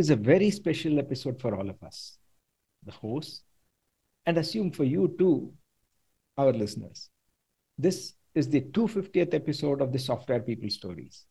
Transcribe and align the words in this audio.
Is 0.00 0.08
a 0.08 0.16
very 0.16 0.50
special 0.50 0.98
episode 0.98 1.38
for 1.38 1.54
all 1.54 1.68
of 1.68 1.82
us, 1.82 2.16
the 2.86 2.92
host, 2.92 3.42
and 4.24 4.38
assume 4.38 4.70
for 4.70 4.84
you 4.84 5.14
too, 5.18 5.52
our 6.38 6.54
listeners. 6.54 7.10
This 7.76 8.14
is 8.34 8.48
the 8.48 8.62
250th 8.62 9.34
episode 9.34 9.82
of 9.82 9.92
the 9.92 9.98
Software 9.98 10.40
People 10.40 10.70
Stories. 10.70 11.26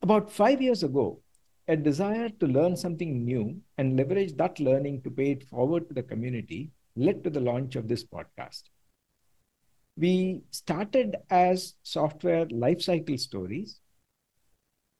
About 0.00 0.32
five 0.32 0.62
years 0.62 0.82
ago, 0.82 1.20
a 1.68 1.76
desire 1.76 2.30
to 2.40 2.46
learn 2.46 2.74
something 2.74 3.22
new 3.26 3.60
and 3.76 3.98
leverage 3.98 4.34
that 4.38 4.58
learning 4.58 5.02
to 5.02 5.10
pay 5.10 5.32
it 5.32 5.44
forward 5.44 5.88
to 5.88 5.94
the 5.94 6.02
community 6.02 6.70
led 6.96 7.22
to 7.22 7.28
the 7.28 7.40
launch 7.40 7.76
of 7.76 7.86
this 7.86 8.02
podcast. 8.02 8.62
We 9.98 10.40
started 10.52 11.16
as 11.28 11.74
software 11.82 12.46
lifecycle 12.46 13.20
stories 13.20 13.80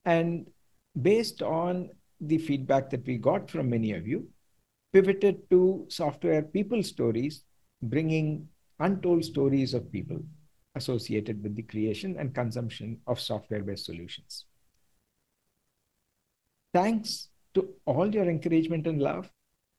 and 0.05 0.47
based 1.01 1.41
on 1.41 1.91
the 2.21 2.39
feedback 2.39 2.91
that 2.91 3.07
we 3.07 3.19
got 3.19 3.51
from 3.51 3.71
many 3.71 3.93
of 3.93 4.07
you, 4.07 4.29
pivoted 4.93 5.49
to 5.51 5.87
software 5.89 6.43
people 6.43 6.83
stories, 6.83 7.45
bringing 7.83 8.49
untold 8.81 9.25
stories 9.25 9.75
of 9.75 9.91
people 9.93 10.19
associated 10.75 11.43
with 11.43 11.55
the 11.55 11.63
creation 11.63 12.17
and 12.19 12.35
consumption 12.35 12.99
of 13.07 13.21
software 13.21 13.63
based 13.63 13.87
solutions. 13.87 14.45
Thanks 16.73 17.29
to 17.55 17.69
all 17.87 18.15
your 18.15 18.29
encouragement 18.29 18.87
and 18.87 19.01
love, 19.01 19.31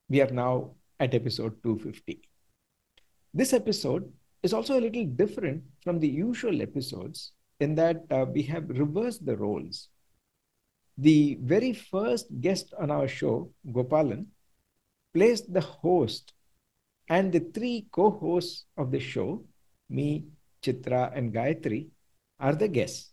we 0.09 0.21
are 0.21 0.31
now 0.31 0.71
at 0.99 1.13
episode 1.13 1.61
250. 1.63 2.21
This 3.33 3.53
episode 3.53 4.11
is 4.41 4.53
also 4.53 4.79
a 4.79 4.81
little 4.81 5.05
different 5.05 5.63
from 5.83 5.99
the 5.99 6.07
usual 6.07 6.61
episodes 6.61 7.33
in 7.59 7.75
that 7.75 8.03
uh, 8.09 8.25
we 8.31 8.41
have 8.43 8.69
reversed 8.69 9.25
the 9.25 9.37
roles 9.37 9.89
the 10.97 11.37
very 11.41 11.73
first 11.73 12.27
guest 12.41 12.73
on 12.79 12.89
our 12.91 13.07
show, 13.07 13.51
Gopalan, 13.71 14.25
placed 15.13 15.53
the 15.53 15.61
host 15.61 16.33
and 17.09 17.31
the 17.31 17.39
three 17.39 17.87
co 17.91 18.09
hosts 18.09 18.65
of 18.77 18.91
the 18.91 18.99
show, 18.99 19.45
me, 19.89 20.25
Chitra, 20.61 21.15
and 21.15 21.33
Gayatri, 21.33 21.87
are 22.39 22.55
the 22.55 22.67
guests. 22.67 23.11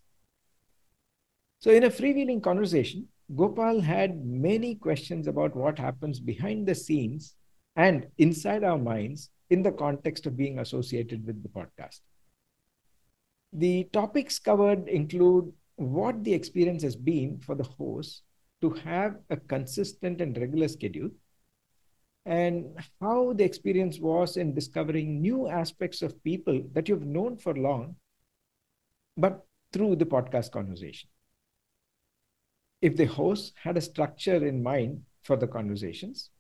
So, 1.61 1.71
in 1.71 1.85
a 1.85 1.91
freewheeling 1.91 2.43
conversation, 2.43 3.09
Gopal 3.35 3.81
had 3.81 4.25
many 4.25 4.75
questions 4.75 5.27
about 5.27 5.57
what 5.57 5.79
happens 5.79 6.21
behind 6.21 6.67
the 6.67 6.75
scenes 6.75 7.35
and 7.77 8.07
inside 8.19 8.65
our 8.65 8.79
minds 8.79 9.31
in 9.51 9.63
the 9.63 9.73
context 9.73 10.27
of 10.27 10.37
being 10.37 10.59
associated 10.59 11.27
with 11.27 11.43
the 11.43 11.49
podcast. 11.49 12.01
The 13.53 13.85
topics 13.93 14.39
covered 14.39 14.89
include 14.89 15.53
what 15.77 16.23
the 16.25 16.33
experience 16.33 16.83
has 16.83 16.97
been 16.97 17.39
for 17.39 17.55
the 17.55 17.65
host 17.65 18.23
to 18.61 18.71
have 18.71 19.17
a 19.31 19.37
consistent 19.37 20.21
and 20.21 20.37
regular 20.39 20.69
schedule 20.69 21.11
and 22.27 22.65
how 23.01 23.33
the 23.35 23.45
experience 23.45 23.99
was 23.99 24.37
in 24.37 24.55
discovering 24.55 25.21
new 25.21 25.49
aspects 25.49 26.01
of 26.01 26.23
people 26.25 26.63
that 26.73 26.89
you've 26.89 27.05
known 27.05 27.37
for 27.37 27.55
long 27.55 27.97
but 29.17 29.45
through 29.73 29.95
the 29.97 30.07
podcast 30.07 30.51
conversation 30.51 31.09
if 32.81 32.97
the 32.97 33.05
host 33.05 33.53
had 33.63 33.77
a 33.77 33.81
structure 33.81 34.47
in 34.47 34.63
mind 34.63 35.03
for 35.23 35.37
the 35.37 35.47
conversations 35.47 36.31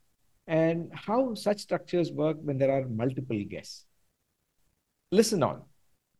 and 0.46 0.90
how 0.94 1.34
such 1.34 1.58
structures 1.58 2.12
work 2.12 2.36
when 2.42 2.58
there 2.58 2.70
are 2.70 2.88
multiple 2.88 3.42
guests 3.48 3.86
listen 5.10 5.42
on 5.42 5.62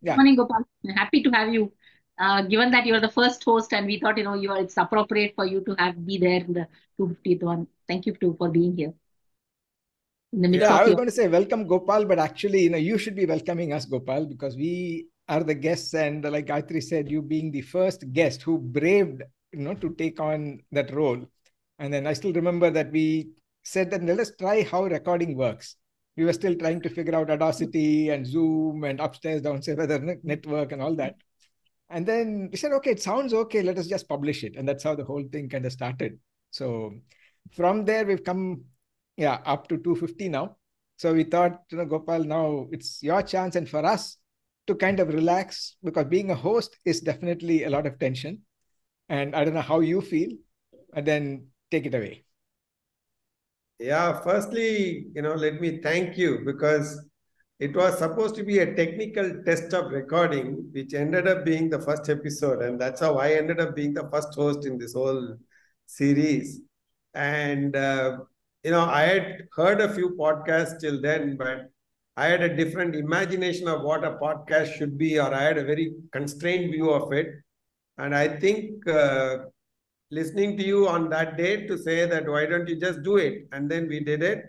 Yeah. 0.05 0.17
Morning, 0.17 0.37
Gopal. 0.37 0.65
Happy 0.97 1.23
to 1.23 1.31
have 1.31 1.53
you. 1.55 1.73
Uh, 2.19 2.43
given 2.43 2.71
that 2.71 2.87
you're 2.87 3.01
the 3.01 3.11
first 3.11 3.43
host, 3.43 3.73
and 3.73 3.87
we 3.87 3.99
thought, 3.99 4.17
you 4.17 4.25
know, 4.25 4.35
you 4.35 4.51
are, 4.51 4.61
it's 4.61 4.77
appropriate 4.77 5.35
for 5.35 5.47
you 5.47 5.61
to 5.63 5.75
have 5.79 6.07
be 6.07 6.17
there 6.17 6.45
in 6.45 6.53
the 6.53 6.69
250th 7.01 7.43
one. 7.43 7.67
Thank 7.89 8.07
you 8.07 8.15
too 8.15 8.37
for 8.39 8.49
being 8.49 8.77
here. 8.77 8.95
Yeah, 10.33 10.75
I 10.75 10.81
was 10.81 10.89
your 10.89 10.97
going 10.97 11.09
to 11.09 11.15
say 11.15 11.29
welcome 11.29 11.67
Gopal, 11.67 12.05
but 12.07 12.19
actually, 12.19 12.63
you 12.63 12.71
know, 12.71 12.77
you 12.77 12.99
should 12.99 13.15
be 13.15 13.27
welcoming 13.27 13.73
us, 13.73 13.85
Gopal, 13.85 14.27
because 14.27 14.57
we 14.57 15.07
are 15.29 15.43
the 15.43 15.55
guests, 15.55 15.95
and 15.95 16.25
like 16.25 16.47
Gayatri 16.47 16.83
said, 16.83 17.11
you 17.11 17.23
being 17.23 17.51
the 17.51 17.63
first 17.63 18.13
guest 18.13 18.43
who 18.43 18.59
braved, 18.59 19.23
you 19.53 19.61
know, 19.61 19.75
to 19.75 19.91
take 19.95 20.21
on 20.21 20.61
that 20.73 20.93
role. 20.93 21.25
And 21.79 21.93
then 21.93 22.07
I 22.07 22.13
still 22.13 22.33
remember 22.33 22.71
that 22.71 22.91
we 22.91 23.31
said 23.63 23.91
that 23.91 24.03
let 24.03 24.21
us 24.21 24.33
try 24.39 24.63
how 24.63 24.85
recording 24.85 25.37
works. 25.37 25.77
We 26.17 26.25
were 26.25 26.33
still 26.33 26.55
trying 26.55 26.81
to 26.83 26.89
figure 26.89 27.15
out 27.15 27.31
Audacity 27.31 28.11
and 28.11 28.27
Zoom 28.27 28.85
and 28.85 29.01
upstairs, 29.01 29.43
downstairs, 29.43 29.79
network 30.23 30.73
and 30.73 30.81
all 30.81 30.95
that. 30.97 31.17
And 31.91 32.07
then 32.07 32.49
we 32.51 32.57
said, 32.57 32.73
okay, 32.73 32.93
it 32.93 33.03
sounds 33.03 33.33
okay. 33.35 33.63
Let 33.63 33.79
us 33.79 33.87
just 33.87 34.09
publish 34.09 34.43
it. 34.43 34.57
And 34.57 34.69
that's 34.69 34.83
how 34.85 34.95
the 34.95 35.05
whole 35.05 35.25
thing 35.31 35.49
kind 35.49 35.67
of 35.67 35.73
started. 35.73 36.19
So 36.51 36.95
from 37.53 37.85
there, 37.85 38.05
we've 38.05 38.25
come, 38.25 38.65
yeah, 39.17 39.41
up 39.45 39.69
to 39.69 39.77
250 39.77 40.29
now. 40.29 40.57
So 40.97 41.13
we 41.13 41.25
thought, 41.25 41.63
you 41.71 41.79
know, 41.79 41.85
Gopal, 41.85 42.25
now 42.25 42.69
it's 42.71 43.03
your 43.03 43.23
chance 43.23 43.57
and 43.57 43.69
for 43.69 43.85
us 43.85 44.17
to 44.67 44.75
kind 44.75 45.01
of 45.01 45.09
relax 45.09 45.77
because 45.85 46.07
being 46.07 46.31
a 46.31 46.35
host 46.35 46.79
is 46.85 47.01
definitely 47.01 47.65
a 47.65 47.71
lot 47.71 47.87
of 47.87 47.99
tension. 47.99 48.43
And 49.09 49.37
I 49.37 49.45
don't 49.45 49.55
know 49.55 49.61
how 49.61 49.81
you 49.81 50.01
feel. 50.01 50.31
And 50.95 51.07
then 51.07 51.49
take 51.71 51.87
it 51.87 51.95
away. 51.95 52.25
Yeah, 53.79 54.21
firstly, 54.21 55.09
you 55.15 55.23
know, 55.23 55.35
let 55.35 55.61
me 55.61 55.81
thank 55.83 56.17
you 56.17 56.43
because 56.47 57.05
it 57.59 57.75
was 57.75 57.99
supposed 57.99 58.35
to 58.37 58.45
be 58.45 58.59
a 58.59 58.75
technical 58.75 59.43
test 59.45 59.73
of 59.73 59.93
recording, 59.93 60.69
which 60.73 60.93
ended 60.95 61.29
up 61.29 61.45
being 61.45 61.71
the 61.71 61.79
first 61.79 62.09
episode. 62.09 62.63
And 62.63 62.81
that's 62.81 63.01
how 63.01 63.17
I 63.17 63.35
ended 63.35 63.61
up 63.61 63.77
being 63.77 63.95
the 63.95 64.09
first 64.11 64.35
host 64.35 64.67
in 64.67 64.77
this 64.77 64.95
whole 64.95 65.37
series. 65.87 66.61
And, 67.15 67.77
uh, 67.77 68.19
you 68.65 68.73
know, 68.73 68.85
I 68.85 69.03
had 69.03 69.49
heard 69.55 69.81
a 69.81 69.93
few 69.95 70.11
podcasts 70.11 70.81
till 70.81 71.01
then, 71.01 71.37
but 71.37 71.71
I 72.17 72.27
had 72.27 72.43
a 72.43 72.57
different 72.57 72.97
imagination 72.97 73.69
of 73.69 73.83
what 73.83 74.05
a 74.05 74.13
podcast 74.13 74.75
should 74.75 74.99
be, 74.99 75.19
or 75.19 75.33
I 75.33 75.43
had 75.43 75.59
a 75.59 75.65
very 75.65 75.95
constrained 76.13 76.73
view 76.73 76.91
of 76.91 77.13
it. 77.13 77.29
And 77.99 78.15
I 78.15 78.29
think 78.29 78.87
uh, 78.89 79.39
listening 80.11 80.57
to 80.57 80.65
you 80.65 80.89
on 80.89 81.09
that 81.11 81.37
day 81.37 81.67
to 81.67 81.79
say 81.79 82.07
that 82.07 82.29
why 82.29 82.47
don't 82.47 82.69
you 82.69 82.79
just 82.79 83.03
do 83.03 83.17
it 83.17 83.49
and 83.53 83.71
then 83.71 83.89
we 83.89 84.01
did 84.01 84.23
it 84.23 84.45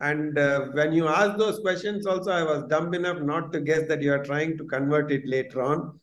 and 0.00 0.38
uh, 0.38 0.66
when 0.72 0.92
you 0.92 1.06
asked 1.08 1.38
those 1.38 1.58
questions 1.60 2.06
also 2.06 2.30
i 2.30 2.42
was 2.42 2.64
dumb 2.68 2.92
enough 2.94 3.20
not 3.20 3.52
to 3.52 3.60
guess 3.60 3.86
that 3.88 4.02
you 4.02 4.12
are 4.12 4.24
trying 4.24 4.56
to 4.58 4.64
convert 4.64 5.12
it 5.12 5.26
later 5.26 5.62
on. 5.62 6.00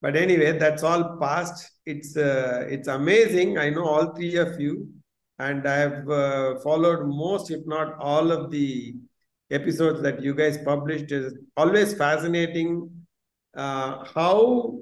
But 0.00 0.16
anyway 0.16 0.58
that's 0.58 0.82
all 0.82 1.16
past. 1.16 1.70
It's 1.86 2.16
uh, 2.16 2.66
it's 2.68 2.88
amazing. 2.88 3.58
I 3.58 3.70
know 3.70 3.84
all 3.84 4.14
three 4.14 4.36
of 4.36 4.60
you. 4.60 4.88
And 5.40 5.68
i 5.68 5.76
have 5.76 6.08
uh, 6.08 6.58
followed 6.60 7.06
most 7.06 7.50
if 7.50 7.64
not 7.66 7.96
all 8.00 8.32
of 8.32 8.50
the 8.50 8.94
episodes 9.50 10.02
that 10.02 10.22
you 10.22 10.34
guys 10.34 10.58
published. 10.58 11.10
Is 11.12 11.34
always 11.56 11.94
fascinating 11.94 12.90
uh, 13.56 14.04
how 14.04 14.80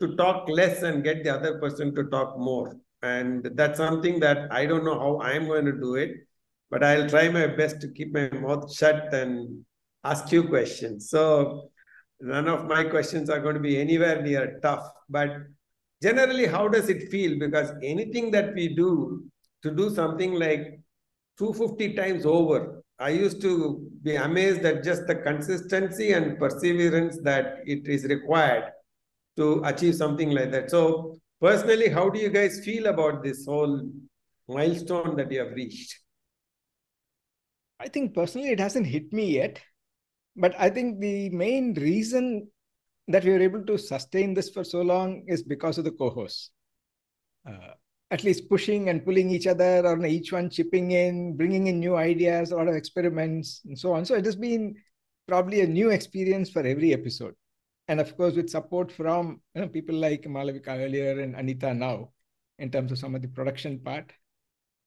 to 0.00 0.16
talk 0.16 0.48
less 0.48 0.82
and 0.82 1.04
get 1.04 1.24
the 1.24 1.34
other 1.34 1.58
person 1.58 1.94
to 1.94 2.04
talk 2.04 2.38
more. 2.38 2.76
And 3.02 3.50
that's 3.54 3.78
something 3.78 4.20
that 4.20 4.52
I 4.52 4.66
don't 4.66 4.84
know 4.84 4.98
how 4.98 5.20
I'm 5.20 5.46
going 5.46 5.64
to 5.66 5.72
do 5.72 5.94
it, 5.94 6.26
but 6.70 6.84
I'll 6.84 7.08
try 7.08 7.28
my 7.28 7.46
best 7.46 7.80
to 7.80 7.88
keep 7.88 8.12
my 8.14 8.28
mouth 8.30 8.72
shut 8.72 9.12
and 9.12 9.64
ask 10.04 10.30
you 10.32 10.48
questions. 10.48 11.10
So 11.10 11.70
none 12.20 12.48
of 12.48 12.66
my 12.66 12.84
questions 12.84 13.28
are 13.28 13.40
going 13.40 13.54
to 13.54 13.60
be 13.60 13.80
anywhere 13.80 14.22
near 14.22 14.58
tough, 14.62 14.88
but 15.08 15.30
generally, 16.02 16.46
how 16.46 16.68
does 16.68 16.88
it 16.88 17.10
feel? 17.10 17.38
Because 17.38 17.72
anything 17.82 18.30
that 18.30 18.54
we 18.54 18.74
do 18.74 19.24
to 19.62 19.70
do 19.70 19.90
something 19.90 20.34
like 20.34 20.80
250 21.38 21.94
times 21.94 22.24
over, 22.24 22.82
I 22.98 23.10
used 23.10 23.40
to 23.42 23.90
be 24.02 24.16
amazed 24.16 24.64
at 24.64 24.84
just 24.84 25.06
the 25.06 25.14
consistency 25.14 26.12
and 26.12 26.38
perseverance 26.38 27.18
that 27.22 27.60
it 27.66 27.88
is 27.88 28.04
required 28.04 28.64
to 29.36 29.62
achieve 29.64 29.94
something 29.94 30.30
like 30.30 30.50
that. 30.52 30.70
So 30.70 31.18
personally 31.40 31.88
how 31.88 32.10
do 32.10 32.18
you 32.18 32.28
guys 32.28 32.62
feel 32.64 32.86
about 32.86 33.22
this 33.22 33.46
whole 33.46 33.90
milestone 34.48 35.16
that 35.16 35.32
you 35.32 35.38
have 35.40 35.52
reached 35.52 35.98
I 37.80 37.88
think 37.88 38.14
personally 38.14 38.50
it 38.50 38.60
hasn't 38.60 38.86
hit 38.86 39.10
me 39.10 39.36
yet, 39.36 39.58
but 40.36 40.54
I 40.58 40.68
think 40.68 41.00
the 41.00 41.30
main 41.30 41.72
reason 41.74 42.48
that 43.08 43.24
we 43.24 43.30
were 43.30 43.40
able 43.40 43.64
to 43.64 43.78
sustain 43.78 44.34
this 44.34 44.50
for 44.50 44.64
so 44.64 44.82
long 44.82 45.24
is 45.26 45.42
because 45.42 45.78
of 45.78 45.84
the 45.84 45.90
co-hosts. 45.90 46.50
Uh, 47.48 47.72
at 48.10 48.22
least 48.22 48.50
pushing 48.50 48.90
and 48.90 49.04
pulling 49.04 49.30
each 49.30 49.46
other, 49.46 49.86
or 49.86 50.04
each 50.04 50.30
one 50.30 50.50
chipping 50.50 50.90
in, 50.90 51.36
bringing 51.36 51.68
in 51.68 51.80
new 51.80 51.96
ideas, 51.96 52.50
a 52.50 52.56
lot 52.56 52.68
of 52.68 52.74
experiments, 52.74 53.62
and 53.64 53.78
so 53.78 53.94
on. 53.94 54.04
So 54.04 54.14
it 54.14 54.26
has 54.26 54.36
been 54.36 54.74
probably 55.26 55.62
a 55.62 55.66
new 55.66 55.90
experience 55.90 56.50
for 56.50 56.62
every 56.62 56.92
episode. 56.92 57.34
And 57.88 57.98
of 57.98 58.14
course, 58.16 58.34
with 58.34 58.50
support 58.50 58.92
from 58.92 59.40
you 59.54 59.62
know, 59.62 59.68
people 59.68 59.94
like 59.94 60.22
Malavika 60.24 60.68
earlier 60.68 61.20
and 61.20 61.34
Anita 61.34 61.72
now, 61.72 62.10
in 62.58 62.70
terms 62.70 62.92
of 62.92 62.98
some 62.98 63.14
of 63.14 63.22
the 63.22 63.28
production 63.28 63.78
part, 63.78 64.12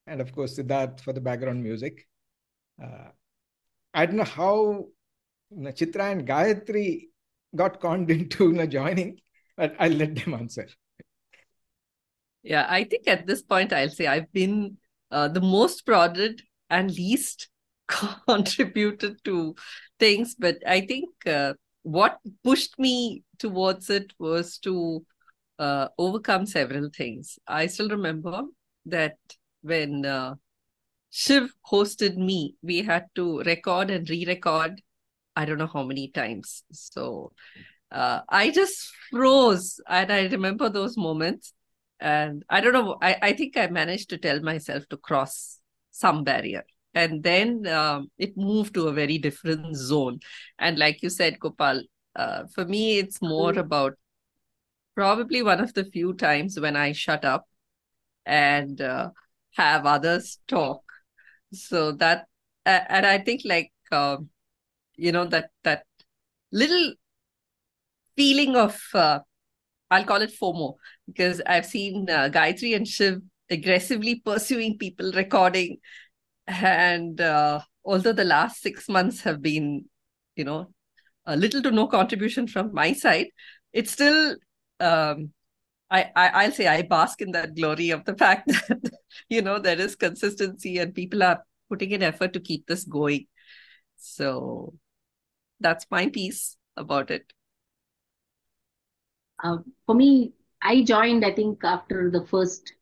and 0.06 0.22
of 0.22 0.32
course 0.32 0.60
Siddharth 0.60 1.00
for 1.00 1.12
the 1.12 1.22
background 1.22 1.64
music. 1.64 2.06
Uh, 2.82 3.10
I 3.94 4.06
don't 4.06 4.18
know 4.18 4.24
how 4.24 4.88
you 5.52 5.64
know, 5.64 5.72
Chitra 5.72 6.12
and 6.12 6.28
Gayatri 6.28 7.08
got 7.56 7.80
conned 7.80 8.10
into 8.18 8.48
you 8.48 8.54
know, 8.54 8.66
joining, 8.66 9.20
but 9.58 9.76
I'll 9.80 9.92
let 9.92 10.16
them 10.16 10.34
answer. 10.34 10.68
Yeah, 12.44 12.66
I 12.68 12.84
think 12.84 13.08
at 13.08 13.26
this 13.26 13.42
point 13.42 13.72
I'll 13.72 13.90
say 13.90 14.08
I've 14.08 14.32
been 14.34 14.78
uh, 15.12 15.30
the 15.30 15.42
most 15.42 15.86
prodded 15.86 16.42
and 16.70 16.92
least 16.92 17.50
contributed 18.28 19.24
to 19.24 19.56
things, 20.00 20.36
but 20.38 20.58
I 20.68 20.82
think 20.82 21.10
uh, 21.26 21.54
what 21.84 22.20
pushed 22.44 22.78
me 22.80 23.24
towards 23.40 23.90
it 23.90 24.12
was 24.20 24.58
to 24.60 25.06
uh, 25.60 25.88
overcome 25.98 26.46
several 26.46 26.90
things. 26.96 27.38
I 27.48 27.68
still 27.68 27.90
remember 27.90 28.44
that 28.88 29.18
when 29.62 30.06
uh, 30.06 30.36
Shiv 31.16 31.54
hosted 31.72 32.18
me, 32.18 32.56
we 32.64 32.82
had 32.82 33.06
to 33.14 33.42
record 33.42 33.92
and 33.92 34.10
re-record. 34.10 34.82
I 35.36 35.46
don't 35.46 35.60
know 35.60 35.70
how 35.72 35.84
many 35.84 36.08
times. 36.08 36.64
So 36.72 37.34
uh, 37.92 38.22
I 38.28 38.50
just 38.50 38.92
froze, 39.12 39.80
and 39.88 40.12
I 40.12 40.26
remember 40.26 40.70
those 40.70 40.98
moments. 40.98 41.54
And 42.00 42.44
I 42.50 42.62
don't 42.62 42.74
know. 42.74 42.98
I, 43.00 43.16
I 43.22 43.34
think 43.34 43.56
I 43.56 43.68
managed 43.68 44.10
to 44.10 44.18
tell 44.18 44.40
myself 44.42 44.90
to 44.90 44.98
cross 44.98 45.60
some 45.92 46.24
barrier, 46.24 46.64
and 46.96 47.22
then 47.22 47.68
um, 47.68 48.10
it 48.18 48.36
moved 48.36 48.74
to 48.74 48.88
a 48.88 48.94
very 48.94 49.20
different 49.20 49.76
zone. 49.76 50.20
And 50.58 50.80
like 50.80 51.04
you 51.04 51.12
said, 51.12 51.40
Gopal, 51.40 51.84
uh, 52.16 52.46
for 52.56 52.66
me, 52.66 52.98
it's 52.98 53.22
more 53.22 53.54
about 53.58 53.94
probably 54.96 55.44
one 55.44 55.60
of 55.60 55.76
the 55.76 55.86
few 55.86 56.14
times 56.16 56.60
when 56.60 56.76
I 56.76 56.92
shut 56.94 57.24
up 57.24 57.46
and 58.26 58.82
uh, 58.82 59.12
have 59.56 59.86
others 59.86 60.40
talk. 60.48 60.83
So 61.54 61.92
that, 61.94 62.26
and 62.66 63.06
I 63.06 63.18
think 63.20 63.42
like, 63.46 63.72
um, 63.92 64.30
you 64.96 65.12
know, 65.12 65.26
that, 65.26 65.50
that 65.64 65.86
little 66.52 66.94
feeling 68.16 68.56
of, 68.56 68.82
uh, 68.94 69.20
I'll 69.92 70.06
call 70.06 70.22
it 70.22 70.34
FOMO, 70.40 70.76
because 71.06 71.42
I've 71.46 71.66
seen 71.66 72.10
uh, 72.10 72.30
Gayatri 72.30 72.76
and 72.76 72.88
Shiv 72.88 73.22
aggressively 73.50 74.16
pursuing 74.26 74.78
people 74.78 75.12
recording. 75.12 75.78
And 76.48 77.20
uh, 77.22 77.62
although 77.86 78.14
the 78.14 78.24
last 78.24 78.62
six 78.62 78.90
months 78.90 79.22
have 79.22 79.42
been, 79.42 79.86
you 80.36 80.44
know, 80.44 80.74
a 81.26 81.38
little 81.38 81.62
to 81.62 81.72
no 81.72 81.88
contribution 81.88 82.48
from 82.48 82.74
my 82.74 82.94
side, 82.94 83.28
it's 83.72 83.92
still 83.92 84.36
um, 84.80 85.32
I, 85.94 86.10
I 86.16 86.46
will 86.46 86.54
say 86.54 86.68
I 86.68 86.82
bask 86.82 87.22
in 87.22 87.32
that 87.32 87.56
glory 87.56 87.92
of 87.92 88.04
the 88.06 88.16
fact 88.16 88.48
that 88.68 88.82
you 89.30 89.42
know 89.42 89.60
there 89.60 89.80
is 89.80 89.96
consistency 89.96 90.78
and 90.78 90.94
people 90.96 91.24
are 91.24 91.44
putting 91.70 91.92
in 91.92 92.04
effort 92.04 92.34
to 92.34 92.40
keep 92.40 92.68
this 92.68 92.84
going. 92.84 93.28
So 93.98 94.74
that's 95.60 95.86
my 95.90 96.10
piece 96.10 96.58
about 96.78 97.12
it. 97.12 97.32
Uh, 99.44 99.58
for 99.86 99.96
me, 99.96 100.34
I 100.62 100.84
joined. 100.84 101.26
I 101.26 101.32
think 101.32 101.64
after 101.64 102.10
the 102.10 102.26
first 102.28 102.74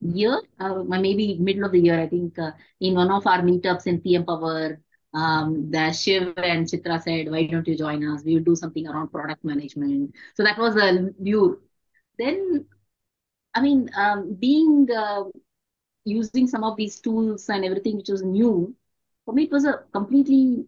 year, 0.00 0.40
uh, 0.58 0.82
maybe 0.82 1.38
middle 1.38 1.64
of 1.64 1.72
the 1.72 1.80
year. 1.80 2.00
I 2.00 2.08
think 2.08 2.38
uh, 2.38 2.52
in 2.80 2.94
one 2.94 3.10
of 3.10 3.26
our 3.26 3.42
meetups 3.42 3.86
in 3.86 4.00
PM 4.00 4.24
Power, 4.24 4.80
um, 5.12 5.70
the 5.70 5.92
Shiv 5.92 6.34
and 6.36 6.66
Chitra 6.66 7.02
said, 7.02 7.30
why 7.30 7.46
don't 7.46 7.66
you 7.66 7.76
join 7.76 8.06
us? 8.06 8.24
We 8.24 8.36
will 8.36 8.44
do 8.44 8.56
something 8.56 8.86
around 8.86 9.08
product 9.08 9.44
management. 9.44 10.14
So 10.34 10.42
that 10.44 10.58
was 10.58 10.74
the 10.74 11.14
view. 11.18 11.60
Then, 12.18 12.66
I 13.54 13.60
mean, 13.60 13.90
um, 13.96 14.36
being 14.38 14.88
uh, 14.90 15.24
using 16.04 16.46
some 16.46 16.56
of 16.56 16.76
these 16.76 16.98
tools 17.00 17.42
and 17.42 17.64
everything 17.64 17.96
which 17.96 18.04
was 18.04 18.22
new, 18.22 18.74
for 19.24 19.32
me, 19.32 19.44
it 19.44 19.50
was 19.52 19.64
a 19.64 19.80
completely, 19.92 20.66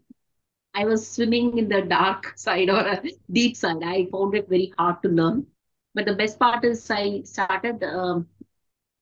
I 0.75 0.84
was 0.84 1.08
swimming 1.08 1.58
in 1.58 1.69
the 1.69 1.82
dark 1.82 2.32
side 2.37 2.70
or 2.70 2.81
a 2.81 3.02
deep 3.31 3.56
side. 3.56 3.82
I 3.84 4.06
found 4.06 4.34
it 4.34 4.49
very 4.49 4.73
hard 4.79 5.02
to 5.02 5.08
learn. 5.08 5.46
But 5.94 6.06
the 6.06 6.14
best 6.14 6.38
part 6.38 6.64
is 6.64 6.90
I 6.90 7.23
started, 7.25 7.82
um, 7.82 8.26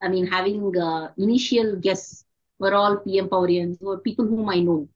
I 0.03 0.09
mean, 0.09 0.27
having 0.27 0.77
uh, 0.77 1.09
initial 1.19 1.77
guests 1.77 2.25
were 2.59 2.75
all 2.75 2.97
PM 2.99 3.29
Powerians, 3.29 3.79
or 3.83 3.99
people 3.99 4.27
whom 4.27 4.49
I 4.49 4.61
know 4.61 4.89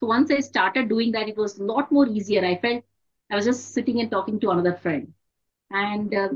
so 0.00 0.06
once 0.06 0.30
I 0.30 0.40
started 0.40 0.88
doing 0.88 1.12
that, 1.12 1.28
it 1.28 1.36
was 1.36 1.58
a 1.58 1.64
lot 1.64 1.90
more 1.92 2.06
easier. 2.06 2.44
I 2.44 2.56
felt 2.56 2.84
I 3.30 3.36
was 3.36 3.44
just 3.44 3.72
sitting 3.74 4.00
and 4.00 4.10
talking 4.10 4.38
to 4.40 4.50
another 4.50 4.74
friend. 4.74 5.12
And 5.70 6.14
uh, 6.14 6.28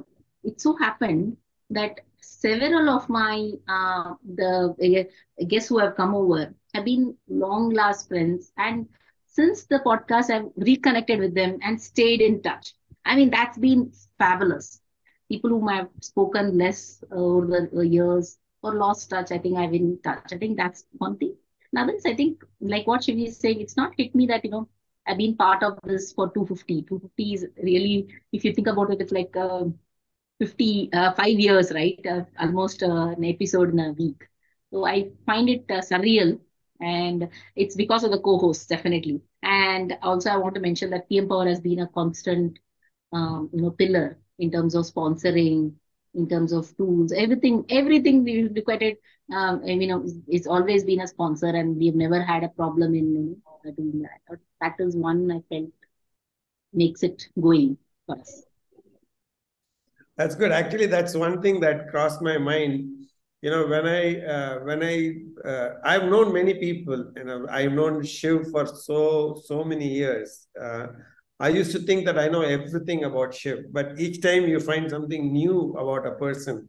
it 0.45 0.61
so 0.61 0.77
happened 0.77 1.37
that 1.71 2.01
several 2.25 2.88
of 2.91 3.09
my 3.09 3.53
uh, 3.69 4.15
the 4.35 4.75
uh, 5.41 5.44
guests 5.47 5.69
who 5.69 5.79
have 5.79 5.97
come 5.97 6.15
over 6.15 6.55
have 6.75 6.85
been 6.85 7.17
long 7.29 7.71
last 7.71 8.09
friends. 8.09 8.53
And 8.56 8.88
since 9.26 9.65
the 9.67 9.81
podcast 9.81 10.31
i've 10.31 10.50
reconnected 10.56 11.19
with 11.21 11.35
them 11.35 11.59
and 11.62 11.81
stayed 11.81 12.21
in 12.21 12.43
touch. 12.43 12.75
I 13.05 13.17
mean 13.17 13.31
that's 13.31 13.59
been 13.59 13.93
fabulous. 14.19 14.81
People 15.29 15.50
whom 15.50 15.69
i've 15.69 15.88
spoken 16.00 16.59
less 16.59 17.03
over 17.12 17.69
the 17.73 17.87
years 17.87 18.38
or 18.62 18.75
lost 18.75 19.11
touch 19.11 19.32
i 19.32 19.38
think 19.38 19.59
i've 19.59 19.70
been 19.73 19.91
in 19.93 19.99
touch. 20.03 20.32
I 20.32 20.38
think 20.38 20.56
that's 20.56 20.85
one 20.99 21.17
thing. 21.19 21.35
Others, 21.77 22.03
I 22.06 22.15
think, 22.15 22.44
like 22.61 22.87
what 22.87 23.03
Shivi 23.03 23.27
is 23.27 23.37
saying, 23.38 23.61
it's 23.61 23.77
not 23.77 23.93
hit 23.97 24.15
me 24.15 24.27
that, 24.27 24.44
you 24.44 24.50
know, 24.50 24.69
I've 25.06 25.19
been 25.19 25.37
part 25.37 25.62
of 25.62 25.79
this 25.85 26.12
for 26.12 26.29
250. 26.31 26.82
250 26.82 27.35
is 27.35 27.47
really, 27.62 28.09
if 28.32 28.44
you 28.44 28.53
think 28.53 28.69
about 28.69 28.93
it, 28.93 29.00
it's 29.00 29.12
like 29.12 29.37
uh, 29.37 29.65
50, 30.39 30.91
uh, 30.93 31.13
five 31.13 31.39
years, 31.39 31.73
right? 31.73 31.99
Uh, 32.09 32.23
almost 32.41 32.83
uh, 32.83 33.09
an 33.17 33.25
episode 33.25 33.71
in 33.73 33.81
a 33.81 33.93
week. 33.93 34.23
So 34.73 34.85
I 34.87 35.11
find 35.27 35.49
it 35.49 35.67
surreal. 35.69 36.39
And 36.81 37.29
it's 37.57 37.77
because 37.77 38.05
of 38.05 38.11
the 38.11 38.19
co-hosts, 38.21 38.67
definitely. 38.67 39.21
And 39.43 39.97
also, 40.03 40.31
I 40.31 40.37
want 40.37 40.55
to 40.55 40.61
mention 40.61 40.91
that 40.91 41.09
PM 41.09 41.29
Power 41.29 41.47
has 41.49 41.61
been 41.61 41.81
a 41.81 41.89
constant, 41.89 42.59
um, 43.13 43.51
you 43.53 43.63
know, 43.63 43.71
pillar 43.71 44.19
in 44.39 44.51
terms 44.51 44.75
of 44.75 44.85
sponsoring, 44.85 45.73
in 46.15 46.29
terms 46.29 46.53
of 46.53 46.77
tools, 46.77 47.13
everything, 47.13 47.65
everything 47.70 48.25
we 48.25 48.49
required 48.49 48.97
um, 49.35 49.63
you 49.65 49.87
know, 49.89 50.05
it's 50.29 50.47
always 50.47 50.85
been 50.85 51.01
a 51.01 51.06
sponsor 51.06 51.47
and 51.47 51.77
we've 51.77 51.94
never 51.94 52.23
had 52.23 52.44
a 52.44 52.49
problem 52.49 52.94
in 52.94 53.37
doing 53.77 54.03
that. 54.03 54.39
That 54.61 54.75
is 54.79 54.97
one 54.97 55.31
I 55.31 55.41
felt 55.49 55.70
makes 56.73 57.03
it 57.03 57.29
going 57.41 57.79
for 58.06 58.19
us. 58.19 58.44
That's 60.17 60.35
good. 60.35 60.53
Actually, 60.53 60.87
that's 60.87 61.15
one 61.15 61.43
thing 61.43 61.61
that 61.61 61.89
crossed 61.89 62.23
my 62.23 62.39
mind. 62.39 62.91
You 63.43 63.51
know, 63.51 63.67
when 63.67 63.87
I 63.87 64.21
uh, 64.25 64.59
when 64.61 64.83
I 64.83 65.49
uh, 65.49 65.69
I've 65.85 66.05
known 66.05 66.33
many 66.33 66.55
people. 66.55 67.13
You 67.17 67.25
know, 67.25 67.47
I've 67.51 67.73
known 67.73 68.05
Shiv 68.05 68.51
for 68.51 68.67
so 68.67 69.43
so 69.44 69.65
many 69.65 69.89
years. 69.89 70.47
Uh, 70.61 70.87
I 71.41 71.49
used 71.49 71.73
to 71.73 71.81
think 71.81 72.06
that 72.06 72.19
I 72.19 72.29
know 72.29 72.43
everything 72.43 73.05
about 73.05 73.35
Shiv, 73.35 73.73
but 73.73 73.99
each 73.99 74.23
time 74.23 74.44
you 74.47 74.61
find 74.61 74.89
something 74.89 75.33
new 75.33 75.73
about 75.77 76.06
a 76.06 76.13
person. 76.13 76.69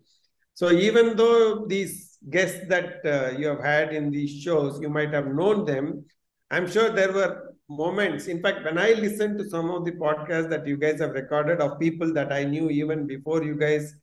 So 0.55 0.71
even 0.71 1.15
though 1.15 1.65
these 1.67 2.17
guests 2.29 2.61
that 2.69 3.05
uh, 3.05 3.37
you 3.37 3.47
have 3.47 3.63
had 3.63 3.93
in 3.93 4.09
these 4.09 4.41
shows, 4.41 4.81
you 4.81 4.89
might 4.89 5.13
have 5.13 5.27
known 5.27 5.65
them. 5.65 6.05
I'm 6.49 6.69
sure 6.69 6.89
there 6.89 7.11
were 7.13 7.44
moments. 7.69 8.27
In 8.27 8.41
fact, 8.41 8.63
when 8.63 8.77
I 8.77 8.93
listened 8.93 9.37
to 9.39 9.49
some 9.49 9.69
of 9.71 9.85
the 9.85 9.91
podcasts 9.93 10.49
that 10.49 10.67
you 10.67 10.77
guys 10.77 10.99
have 10.99 11.11
recorded 11.11 11.61
of 11.61 11.79
people 11.79 12.13
that 12.13 12.31
I 12.31 12.43
knew 12.43 12.69
even 12.69 13.07
before 13.07 13.43
you 13.43 13.55
guys 13.55 13.95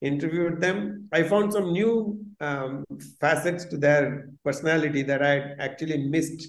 interviewed 0.00 0.60
them, 0.60 1.08
I 1.12 1.22
found 1.24 1.52
some 1.52 1.72
new 1.72 2.24
um, 2.40 2.84
facets 3.20 3.64
to 3.66 3.76
their 3.76 4.30
personality 4.44 5.02
that 5.02 5.22
I 5.22 5.30
had 5.30 5.56
actually 5.58 6.08
missed, 6.08 6.46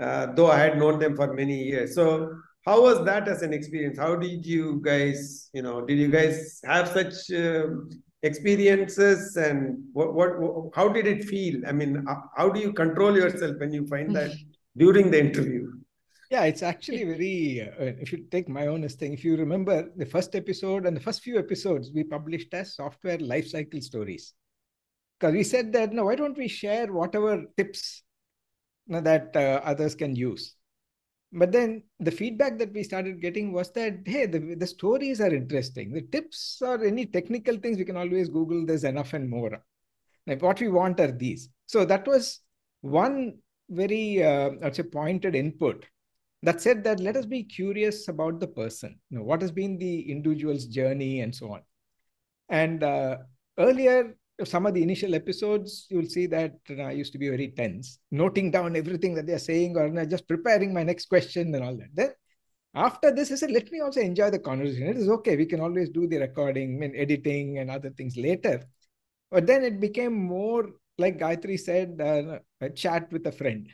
uh, 0.00 0.26
though 0.34 0.50
I 0.50 0.58
had 0.58 0.78
known 0.78 0.98
them 0.98 1.16
for 1.16 1.32
many 1.32 1.62
years. 1.64 1.94
So, 1.94 2.34
how 2.66 2.82
was 2.82 3.04
that 3.06 3.26
as 3.26 3.42
an 3.42 3.52
experience? 3.52 3.98
How 3.98 4.14
did 4.14 4.46
you 4.46 4.80
guys, 4.84 5.50
you 5.52 5.62
know, 5.62 5.84
did 5.84 5.98
you 5.98 6.08
guys 6.08 6.60
have 6.64 6.88
such 6.88 7.30
uh, 7.32 7.66
experiences 8.22 9.36
and 9.36 9.82
what, 9.92 10.14
what, 10.14 10.38
what, 10.38 10.70
how 10.74 10.88
did 10.88 11.06
it 11.08 11.24
feel 11.24 11.60
i 11.66 11.72
mean 11.72 12.06
how 12.36 12.48
do 12.48 12.60
you 12.60 12.72
control 12.72 13.16
yourself 13.16 13.56
when 13.58 13.72
you 13.72 13.84
find 13.88 14.14
that 14.14 14.30
during 14.76 15.10
the 15.10 15.18
interview 15.18 15.68
yeah 16.32 16.44
it's 16.44 16.62
actually 16.62 17.04
very 17.04 17.60
uh, 17.60 17.92
if 18.04 18.10
you 18.10 18.18
take 18.30 18.48
my 18.48 18.66
honest 18.66 18.98
thing 18.98 19.12
if 19.12 19.22
you 19.22 19.36
remember 19.36 19.90
the 19.96 20.06
first 20.06 20.34
episode 20.34 20.86
and 20.86 20.96
the 20.96 21.06
first 21.08 21.20
few 21.22 21.38
episodes 21.38 21.90
we 21.94 22.02
published 22.02 22.54
as 22.54 22.74
software 22.74 23.18
lifecycle 23.18 23.82
stories. 23.82 24.32
Because 25.18 25.34
we 25.34 25.44
said 25.44 25.72
that 25.74 25.92
no 25.92 26.04
why 26.06 26.14
don't 26.14 26.38
we 26.38 26.48
share 26.48 26.90
whatever 26.90 27.44
tips 27.58 28.02
you 28.86 28.94
know, 28.94 29.02
that 29.02 29.36
uh, 29.36 29.60
others 29.62 29.94
can 29.94 30.16
use? 30.16 30.56
But 31.34 31.52
then 31.52 31.82
the 32.00 32.10
feedback 32.10 32.58
that 32.58 32.72
we 32.72 32.82
started 32.82 33.20
getting 33.20 33.52
was 33.52 33.70
that 33.72 33.98
hey 34.06 34.24
the, 34.24 34.54
the 34.54 34.66
stories 34.66 35.20
are 35.20 35.34
interesting. 35.34 35.92
The 35.92 36.02
tips 36.02 36.62
or 36.62 36.82
any 36.82 37.04
technical 37.04 37.58
things 37.58 37.76
we 37.76 37.84
can 37.84 37.98
always 37.98 38.30
google. 38.30 38.64
There's 38.64 38.84
enough 38.84 39.12
and 39.12 39.28
more. 39.28 39.62
Like 40.26 40.40
what 40.40 40.60
we 40.62 40.68
want 40.68 40.98
are 40.98 41.12
these. 41.12 41.50
So 41.66 41.84
that 41.84 42.06
was 42.06 42.40
one 42.80 43.34
very 43.70 44.22
uh, 44.22 44.50
i'd 44.64 44.76
say 44.76 44.82
pointed 44.82 45.34
input 45.34 45.86
that 46.42 46.60
said 46.60 46.82
that 46.84 47.00
let 47.00 47.16
us 47.16 47.26
be 47.26 47.42
curious 47.42 48.08
about 48.08 48.40
the 48.40 48.46
person 48.46 48.98
you 49.10 49.18
know 49.18 49.24
what 49.24 49.40
has 49.40 49.50
been 49.50 49.78
the 49.78 50.10
individual's 50.10 50.66
journey 50.66 51.20
and 51.20 51.34
so 51.34 51.52
on 51.52 51.60
and 52.48 52.82
uh, 52.82 53.16
earlier 53.58 54.16
some 54.44 54.66
of 54.66 54.74
the 54.74 54.82
initial 54.82 55.14
episodes, 55.14 55.86
you'll 55.90 56.08
see 56.08 56.26
that 56.26 56.54
you 56.68 56.76
know, 56.76 56.84
I 56.84 56.92
used 56.92 57.12
to 57.12 57.18
be 57.18 57.28
very 57.28 57.48
tense, 57.48 57.98
noting 58.10 58.50
down 58.50 58.76
everything 58.76 59.14
that 59.14 59.26
they're 59.26 59.38
saying 59.38 59.76
or 59.76 59.86
you 59.86 59.92
know, 59.92 60.04
just 60.04 60.28
preparing 60.28 60.72
my 60.72 60.82
next 60.82 61.06
question 61.06 61.54
and 61.54 61.64
all 61.64 61.76
that. 61.76 61.88
Then 61.94 62.12
after 62.74 63.14
this, 63.14 63.30
I 63.30 63.36
said, 63.36 63.50
let 63.50 63.70
me 63.70 63.80
also 63.80 64.00
enjoy 64.00 64.30
the 64.30 64.38
conversation. 64.38 64.88
It 64.88 64.96
is 64.96 65.08
okay. 65.08 65.36
We 65.36 65.46
can 65.46 65.60
always 65.60 65.90
do 65.90 66.06
the 66.06 66.18
recording 66.18 66.82
and 66.82 66.94
editing 66.96 67.58
and 67.58 67.70
other 67.70 67.90
things 67.90 68.16
later. 68.16 68.64
But 69.30 69.46
then 69.46 69.62
it 69.62 69.80
became 69.80 70.14
more 70.14 70.70
like 70.98 71.18
Gayatri 71.18 71.58
said, 71.58 72.00
uh, 72.00 72.38
a 72.60 72.70
chat 72.70 73.10
with 73.12 73.26
a 73.26 73.32
friend. 73.32 73.68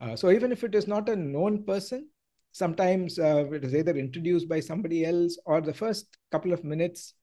Uh, 0.00 0.16
so 0.16 0.30
even 0.30 0.52
if 0.52 0.64
it 0.64 0.74
is 0.74 0.86
not 0.86 1.08
a 1.08 1.16
known 1.16 1.64
person, 1.64 2.08
sometimes 2.52 3.18
uh, 3.18 3.44
it 3.52 3.64
is 3.64 3.74
either 3.74 3.96
introduced 3.96 4.48
by 4.48 4.60
somebody 4.60 5.04
else 5.04 5.38
or 5.46 5.60
the 5.60 5.74
first 5.74 6.18
couple 6.30 6.52
of 6.52 6.64
minutes, 6.64 7.14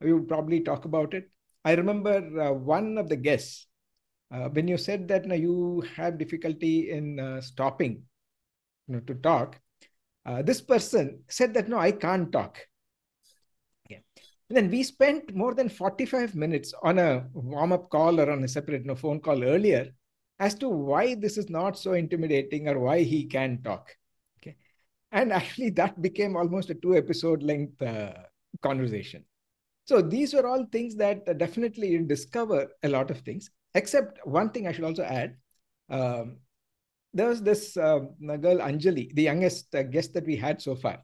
we 0.00 0.12
would 0.12 0.28
probably 0.28 0.60
talk 0.60 0.84
about 0.84 1.14
it 1.14 1.28
I 1.68 1.74
remember 1.74 2.16
uh, 2.40 2.52
one 2.52 2.98
of 2.98 3.10
the 3.10 3.16
guests 3.16 3.66
uh, 4.30 4.48
when 4.48 4.68
you 4.68 4.78
said 4.78 5.08
that 5.08 5.26
you, 5.26 5.34
you 5.34 5.84
have 5.96 6.18
difficulty 6.18 6.90
in 6.90 7.20
uh, 7.20 7.42
stopping 7.42 8.04
you 8.86 8.94
know, 8.94 9.00
to 9.00 9.14
talk. 9.14 9.60
Uh, 10.24 10.40
this 10.40 10.62
person 10.62 11.20
said 11.28 11.52
that 11.54 11.68
no, 11.68 11.78
I 11.78 11.92
can't 11.92 12.32
talk. 12.32 12.58
Okay. 13.86 14.02
And 14.48 14.56
then 14.56 14.70
we 14.70 14.82
spent 14.82 15.34
more 15.34 15.54
than 15.54 15.68
45 15.68 16.34
minutes 16.34 16.72
on 16.82 16.98
a 16.98 17.26
warm-up 17.32 17.90
call 17.90 18.18
or 18.18 18.30
on 18.30 18.44
a 18.44 18.48
separate 18.48 18.82
you 18.82 18.88
know, 18.88 18.94
phone 18.94 19.20
call 19.20 19.44
earlier 19.44 19.88
as 20.38 20.54
to 20.56 20.68
why 20.68 21.14
this 21.14 21.36
is 21.36 21.50
not 21.50 21.78
so 21.78 21.92
intimidating 21.94 22.68
or 22.68 22.78
why 22.78 23.02
he 23.02 23.24
can 23.24 23.62
talk. 23.62 23.96
Okay. 24.40 24.56
And 25.12 25.32
actually 25.40 25.70
that 25.70 26.00
became 26.00 26.36
almost 26.36 26.70
a 26.70 26.74
two 26.74 26.96
episode 26.96 27.42
length 27.42 27.80
uh, 27.82 28.12
conversation. 28.62 29.24
So 29.84 30.02
these 30.02 30.34
were 30.34 30.46
all 30.46 30.66
things 30.66 30.94
that 30.96 31.38
definitely 31.38 31.88
you 31.88 32.04
discover 32.04 32.68
a 32.82 32.88
lot 32.88 33.10
of 33.10 33.20
things. 33.20 33.50
Except 33.74 34.18
one 34.26 34.50
thing 34.50 34.66
I 34.66 34.72
should 34.72 34.84
also 34.84 35.02
add. 35.02 35.36
Um, 35.88 36.38
there 37.14 37.28
was 37.28 37.42
this 37.42 37.76
uh, 37.76 38.00
girl 38.20 38.58
Anjali, 38.58 39.14
the 39.14 39.22
youngest 39.22 39.74
uh, 39.74 39.82
guest 39.82 40.12
that 40.14 40.26
we 40.26 40.36
had 40.36 40.60
so 40.60 40.76
far. 40.76 41.02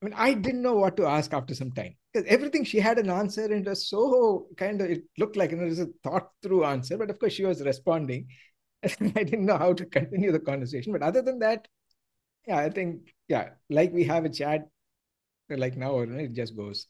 I 0.00 0.04
mean, 0.04 0.14
I 0.16 0.34
didn't 0.34 0.62
know 0.62 0.74
what 0.74 0.96
to 0.98 1.06
ask 1.06 1.32
after 1.32 1.54
some 1.54 1.72
time 1.72 1.96
because 2.12 2.28
everything 2.28 2.64
she 2.64 2.78
had 2.78 2.98
an 2.98 3.10
answer 3.10 3.44
and 3.44 3.66
it 3.66 3.68
was 3.68 3.88
so 3.88 4.46
kind 4.56 4.80
of 4.80 4.90
it 4.90 5.02
looked 5.18 5.36
like 5.36 5.50
you 5.50 5.56
know, 5.56 5.64
it 5.64 5.70
was 5.70 5.80
a 5.80 5.88
thought 6.04 6.30
through 6.42 6.64
answer, 6.64 6.96
but 6.96 7.10
of 7.10 7.18
course 7.18 7.32
she 7.32 7.44
was 7.44 7.62
responding. 7.62 8.28
I 8.84 8.88
didn't 9.24 9.46
know 9.46 9.58
how 9.58 9.72
to 9.72 9.84
continue 9.86 10.30
the 10.30 10.38
conversation. 10.38 10.92
But 10.92 11.02
other 11.02 11.22
than 11.22 11.40
that, 11.40 11.66
yeah, 12.46 12.58
I 12.58 12.70
think 12.70 13.14
yeah, 13.28 13.50
like 13.70 13.92
we 13.92 14.04
have 14.04 14.24
a 14.24 14.30
chat, 14.30 14.68
like 15.50 15.76
now 15.76 16.00
it 16.00 16.32
just 16.32 16.56
goes. 16.56 16.86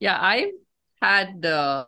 Yeah, 0.00 0.18
I 0.20 0.52
had 1.02 1.44
uh, 1.44 1.86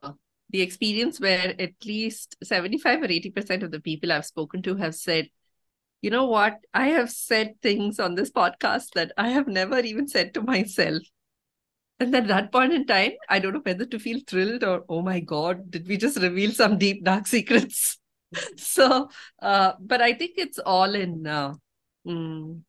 the 0.51 0.63
experience 0.63 1.21
where 1.21 1.55
at 1.61 1.75
least 1.85 2.37
75 2.43 3.03
or 3.03 3.07
80% 3.07 3.63
of 3.63 3.71
the 3.71 3.81
people 3.81 4.13
I've 4.13 4.27
spoken 4.27 4.63
to 4.63 4.77
have 4.77 4.95
said, 4.95 5.29
you 6.03 6.11
know 6.11 6.27
what? 6.27 6.59
I 6.73 6.89
have 6.89 7.11
said 7.11 7.61
things 7.63 8.01
on 8.01 8.15
this 8.15 8.31
podcast 8.31 8.93
that 8.95 9.13
I 9.17 9.29
have 9.29 9.49
never 9.49 9.79
even 9.81 10.09
said 10.09 10.35
to 10.35 10.43
myself. 10.43 11.03
And 11.99 12.15
at 12.15 12.29
that 12.29 12.51
point 12.51 12.73
in 12.73 12.87
time, 12.87 13.13
I 13.29 13.39
don't 13.39 13.53
know 13.53 13.61
whether 13.63 13.85
to 13.85 13.99
feel 13.99 14.21
thrilled 14.27 14.65
or, 14.65 14.85
oh 14.89 15.03
my 15.03 15.21
God, 15.21 15.71
did 15.71 15.87
we 15.87 15.99
just 15.99 16.19
reveal 16.19 16.53
some 16.53 16.79
deep, 16.79 17.05
dark 17.05 17.27
secrets? 17.27 17.99
so, 18.57 19.11
uh, 19.43 19.73
but 19.79 20.01
I 20.01 20.15
think 20.15 20.33
it's 20.37 20.59
all 20.59 20.95
in, 20.95 21.27
uh, 21.27 21.55
mm, 22.07 22.63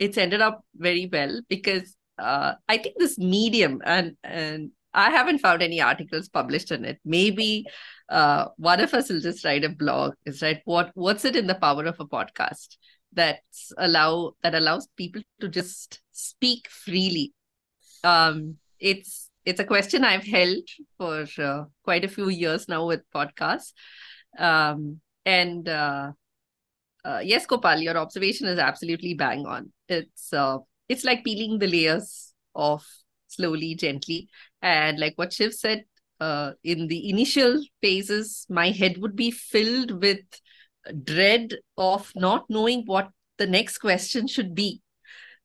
it's 0.00 0.18
ended 0.18 0.40
up 0.40 0.64
very 0.74 1.08
well 1.12 1.40
because 1.48 1.96
uh, 2.18 2.54
I 2.68 2.78
think 2.78 2.96
this 2.98 3.18
medium 3.18 3.80
and, 3.84 4.16
and 4.24 4.72
I 4.94 5.10
haven't 5.10 5.38
found 5.38 5.62
any 5.62 5.80
articles 5.80 6.28
published 6.28 6.70
on 6.72 6.84
it. 6.84 6.98
Maybe 7.04 7.66
uh, 8.08 8.46
one 8.56 8.80
of 8.80 8.92
us 8.94 9.08
will 9.08 9.20
just 9.20 9.44
write 9.44 9.64
a 9.64 9.68
blog. 9.68 10.14
Is 10.26 10.42
right. 10.42 10.60
What 10.64 10.90
What's 10.94 11.24
it 11.24 11.36
in 11.36 11.46
the 11.46 11.54
power 11.54 11.84
of 11.84 11.98
a 11.98 12.06
podcast 12.06 12.76
that's 13.12 13.72
allow 13.78 14.32
that 14.42 14.54
allows 14.54 14.88
people 14.96 15.22
to 15.40 15.48
just 15.48 16.00
speak 16.12 16.68
freely? 16.68 17.32
Um, 18.04 18.58
it's 18.78 19.30
it's 19.44 19.60
a 19.60 19.64
question 19.64 20.04
I've 20.04 20.24
held 20.26 20.68
for 20.98 21.26
uh, 21.38 21.64
quite 21.82 22.04
a 22.04 22.08
few 22.08 22.28
years 22.28 22.68
now 22.68 22.86
with 22.86 23.02
podcasts. 23.14 23.72
Um, 24.38 25.00
and 25.24 25.68
uh, 25.68 26.12
uh, 27.04 27.20
yes, 27.22 27.46
Gopal, 27.46 27.78
your 27.78 27.96
observation 27.96 28.46
is 28.46 28.58
absolutely 28.58 29.14
bang 29.14 29.46
on. 29.46 29.72
It's 29.88 30.32
uh, 30.32 30.58
it's 30.88 31.04
like 31.04 31.24
peeling 31.24 31.58
the 31.58 31.66
layers 31.66 32.32
off 32.54 32.86
slowly, 33.34 33.74
gently. 33.74 34.28
And 34.60 34.98
like 34.98 35.14
what 35.16 35.32
Shiv 35.32 35.54
said, 35.54 35.84
uh, 36.20 36.52
in 36.62 36.86
the 36.86 37.10
initial 37.10 37.60
phases, 37.80 38.46
my 38.48 38.70
head 38.70 38.98
would 38.98 39.16
be 39.16 39.30
filled 39.30 40.02
with 40.02 40.20
dread 41.04 41.54
of 41.76 42.12
not 42.14 42.44
knowing 42.48 42.84
what 42.86 43.10
the 43.38 43.46
next 43.46 43.78
question 43.78 44.26
should 44.26 44.54
be. 44.54 44.80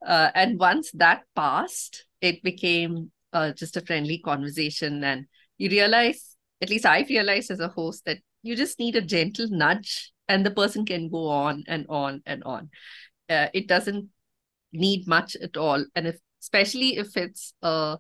Uh, 0.06 0.30
and 0.36 0.60
once 0.60 0.92
that 0.92 1.24
passed, 1.36 2.06
it 2.22 2.44
became 2.44 3.12
uh, 3.34 3.52
just 3.54 3.78
a 3.78 3.82
friendly 3.82 4.20
conversation. 4.20 5.04
And 5.04 5.26
you 5.58 5.70
realize, 5.70 6.36
at 6.62 6.70
least 6.70 6.86
I 6.86 7.06
realized 7.10 7.52
as 7.52 7.60
a 7.60 7.70
host, 7.70 8.06
that 8.06 8.20
you 8.44 8.56
just 8.56 8.80
need 8.80 8.96
a 8.96 9.02
gentle 9.02 9.48
nudge 9.50 10.12
and 10.28 10.46
the 10.46 10.52
person 10.52 10.86
can 10.86 11.10
go 11.10 11.28
on 11.28 11.64
and 11.68 11.86
on 11.90 12.22
and 12.26 12.44
on. 12.44 12.70
Uh, 13.30 13.48
it 13.54 13.68
doesn't 13.68 14.10
need 14.72 15.08
much 15.08 15.36
at 15.36 15.58
all. 15.58 15.84
And 15.96 16.08
if 16.08 16.18
especially 16.42 16.98
if 16.98 17.16
it's 17.18 17.54
a 17.62 17.98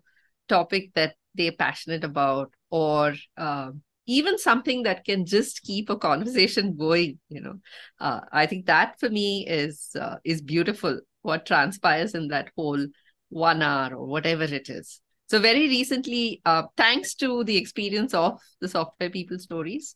topic 0.48 0.92
that 0.96 1.16
they're 1.36 1.52
passionate 1.52 2.04
about 2.04 2.52
or 2.70 3.14
um, 3.38 3.82
even 4.08 4.38
something 4.38 4.84
that 4.84 5.04
can 5.06 5.26
just 5.26 5.62
keep 5.64 5.90
a 5.90 5.98
conversation 5.98 6.76
going 6.76 7.20
you 7.30 7.42
know. 7.42 7.56
Uh, 8.00 8.22
i 8.32 8.46
think 8.46 8.66
that 8.66 9.00
for 9.00 9.10
me 9.10 9.46
is 9.48 9.96
uh, 10.00 10.16
is 10.24 10.42
beautiful 10.42 11.00
what 11.22 11.46
transpires 11.46 12.16
in 12.16 12.28
that 12.30 12.50
whole 12.56 12.86
one 13.30 13.62
hour 13.62 13.94
or 13.94 14.06
whatever 14.06 14.44
it 14.44 14.70
is. 14.70 15.02
So 15.30 15.40
very 15.40 15.68
recently 15.68 16.42
uh, 16.46 16.64
thanks 16.78 17.14
to 17.16 17.44
the 17.44 17.58
experience 17.58 18.14
of 18.14 18.40
the 18.62 18.70
software 18.70 19.10
people 19.10 19.38
stories 19.38 19.96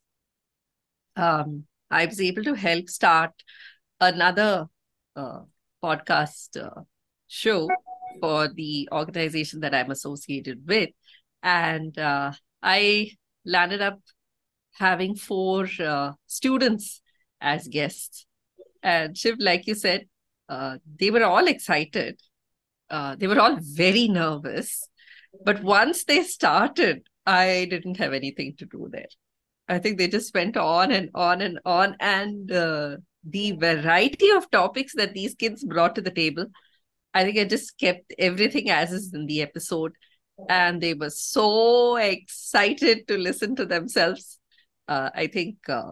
um, 1.15 1.63
i 1.89 2.05
was 2.05 2.19
able 2.21 2.43
to 2.43 2.53
help 2.53 2.89
start 2.89 3.31
another 3.99 4.65
uh, 5.15 5.39
podcast 5.83 6.61
uh, 6.61 6.81
show 7.27 7.67
for 8.19 8.47
the 8.47 8.89
organization 8.91 9.61
that 9.61 9.73
I'm 9.73 9.91
associated 9.91 10.67
with. 10.67 10.89
And 11.43 11.97
uh, 11.97 12.33
I 12.61 13.11
landed 13.45 13.81
up 13.81 13.99
having 14.73 15.15
four 15.15 15.67
uh, 15.79 16.13
students 16.27 17.01
as 17.39 17.67
guests. 17.67 18.25
And 18.83 19.17
Shiv, 19.17 19.35
like 19.39 19.67
you 19.67 19.75
said, 19.75 20.07
uh, 20.49 20.77
they 20.99 21.11
were 21.11 21.23
all 21.23 21.47
excited. 21.47 22.19
Uh, 22.89 23.15
they 23.15 23.27
were 23.27 23.39
all 23.39 23.57
very 23.59 24.07
nervous. 24.07 24.87
But 25.45 25.63
once 25.63 26.03
they 26.03 26.23
started, 26.23 27.03
I 27.25 27.67
didn't 27.69 27.97
have 27.97 28.13
anything 28.13 28.55
to 28.57 28.65
do 28.65 28.89
there. 28.91 29.07
I 29.69 29.79
think 29.79 29.97
they 29.97 30.07
just 30.07 30.33
went 30.33 30.57
on 30.57 30.91
and 30.91 31.09
on 31.15 31.41
and 31.41 31.59
on. 31.65 31.95
And 31.99 32.51
uh, 32.51 32.97
the 33.23 33.53
variety 33.53 34.29
of 34.31 34.51
topics 34.51 34.93
that 34.95 35.13
these 35.13 35.35
kids 35.35 35.63
brought 35.63 35.95
to 35.95 36.01
the 36.01 36.11
table 36.11 36.47
I 37.13 37.23
think 37.23 37.37
I 37.37 37.43
just 37.43 37.77
kept 37.77 38.13
everything 38.17 38.69
as 38.69 38.91
is 38.91 39.13
in 39.13 39.25
the 39.25 39.41
episode. 39.41 39.93
And 40.49 40.81
they 40.81 40.93
were 40.93 41.09
so 41.09 41.97
excited 41.97 43.07
to 43.07 43.17
listen 43.17 43.55
to 43.57 43.65
themselves. 43.65 44.39
Uh, 44.87 45.09
I 45.13 45.27
think 45.27 45.57
uh, 45.69 45.91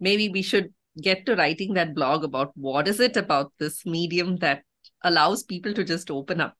maybe 0.00 0.28
we 0.28 0.42
should 0.42 0.72
get 1.00 1.24
to 1.26 1.36
writing 1.36 1.74
that 1.74 1.94
blog 1.94 2.24
about 2.24 2.52
what 2.56 2.88
is 2.88 3.00
it 3.00 3.16
about 3.16 3.52
this 3.58 3.86
medium 3.86 4.36
that 4.38 4.62
allows 5.02 5.42
people 5.42 5.72
to 5.74 5.84
just 5.84 6.10
open 6.10 6.40
up. 6.40 6.56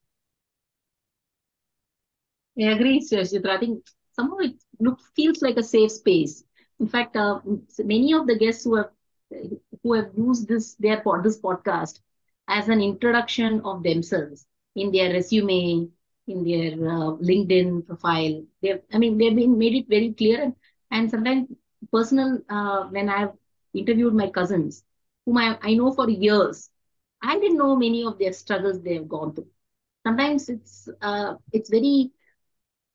I 2.59 2.73
agree, 2.73 3.01
Chitra. 3.01 3.51
I 3.51 3.59
think 3.59 3.85
somehow 4.13 4.39
it 4.39 4.55
looks 4.81 5.05
feels 5.15 5.43
like 5.43 5.57
a 5.57 5.63
safe 5.63 5.93
space. 5.93 6.45
In 6.81 6.89
fact, 6.89 7.17
uh, 7.17 7.41
many 7.79 8.13
of 8.15 8.27
the 8.27 8.37
guests 8.37 8.65
who 8.65 8.77
have 8.77 8.91
who 9.83 9.93
have 9.93 10.11
used 10.17 10.49
this 10.49 10.75
their 10.75 11.03
this 11.23 11.41
podcast 11.41 12.01
as 12.49 12.69
an 12.69 12.81
introduction 12.83 13.61
of 13.65 13.83
themselves 13.85 14.47
in 14.77 14.93
their 14.93 15.13
resume, 15.13 15.89
in 16.29 16.45
their 16.45 16.73
uh, 16.89 17.13
LinkedIn 17.31 17.87
profile. 17.87 18.43
They've, 18.63 18.81
I 18.93 18.99
mean, 18.99 19.19
they've 19.19 19.35
been 19.37 19.59
made 19.59 19.75
it 19.75 19.89
very 19.89 20.13
clear 20.15 20.43
and, 20.43 20.55
and 20.91 21.11
sometimes 21.11 21.49
personal. 21.93 22.41
Uh, 22.49 22.85
when 22.89 23.09
I've 23.09 23.33
interviewed 23.75 24.15
my 24.15 24.29
cousins 24.31 24.85
whom 25.27 25.39
I, 25.39 25.59
I 25.63 25.75
know 25.75 25.93
for 25.93 26.09
years, 26.11 26.71
I 27.23 27.39
didn't 27.39 27.59
know 27.59 27.77
many 27.77 28.05
of 28.05 28.19
their 28.19 28.33
struggles 28.33 28.81
they 28.83 28.95
have 28.95 29.09
gone 29.09 29.35
through. 29.35 29.49
Sometimes 30.07 30.49
it's 30.49 30.89
uh, 31.03 31.35
it's 31.53 31.71
very 31.71 32.11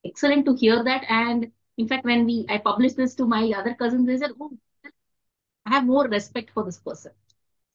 excellent 0.05 0.45
to 0.45 0.55
hear 0.55 0.83
that. 0.83 1.05
And 1.09 1.51
in 1.77 1.87
fact, 1.87 2.05
when 2.05 2.25
we 2.25 2.45
I 2.49 2.57
published 2.59 2.97
this 2.97 3.15
to 3.15 3.25
my 3.27 3.51
other 3.55 3.73
cousins, 3.75 4.07
they 4.07 4.17
said, 4.17 4.31
"Oh, 4.39 4.51
I 5.65 5.71
have 5.71 5.85
more 5.85 6.07
respect 6.07 6.51
for 6.51 6.63
this 6.63 6.79
person." 6.79 7.11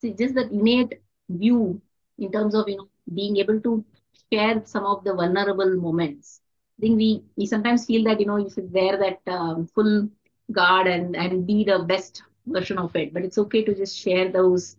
See, 0.01 0.15
just 0.15 0.35
that 0.35 0.51
innate 0.53 1.01
view 1.29 1.81
in 2.19 2.33
terms 2.33 2.55
of 2.55 2.69
you 2.69 2.77
know 2.77 2.89
being 3.15 3.37
able 3.37 3.61
to 3.61 3.85
share 4.33 4.63
some 4.65 4.85
of 4.85 5.05
the 5.05 5.15
vulnerable 5.15 5.75
moments. 5.77 6.41
I 6.79 6.83
think 6.83 6.97
we 6.99 7.23
we 7.37 7.47
sometimes 7.47 7.87
feel 7.87 8.05
that 8.05 8.21
you 8.21 8.27
know 8.27 8.37
you 8.37 8.51
should 8.51 8.73
wear 8.73 8.97
that 8.99 9.21
um, 9.33 9.67
full 9.75 10.09
guard 10.53 10.87
and 10.87 11.17
and 11.17 11.47
be 11.47 11.65
the 11.65 11.79
best 11.81 12.23
version 12.47 12.79
of 12.79 12.95
it, 12.97 13.13
but 13.13 13.25
it's 13.25 13.39
okay 13.39 13.63
to 13.65 13.75
just 13.75 13.97
share 13.99 14.31
those 14.31 14.77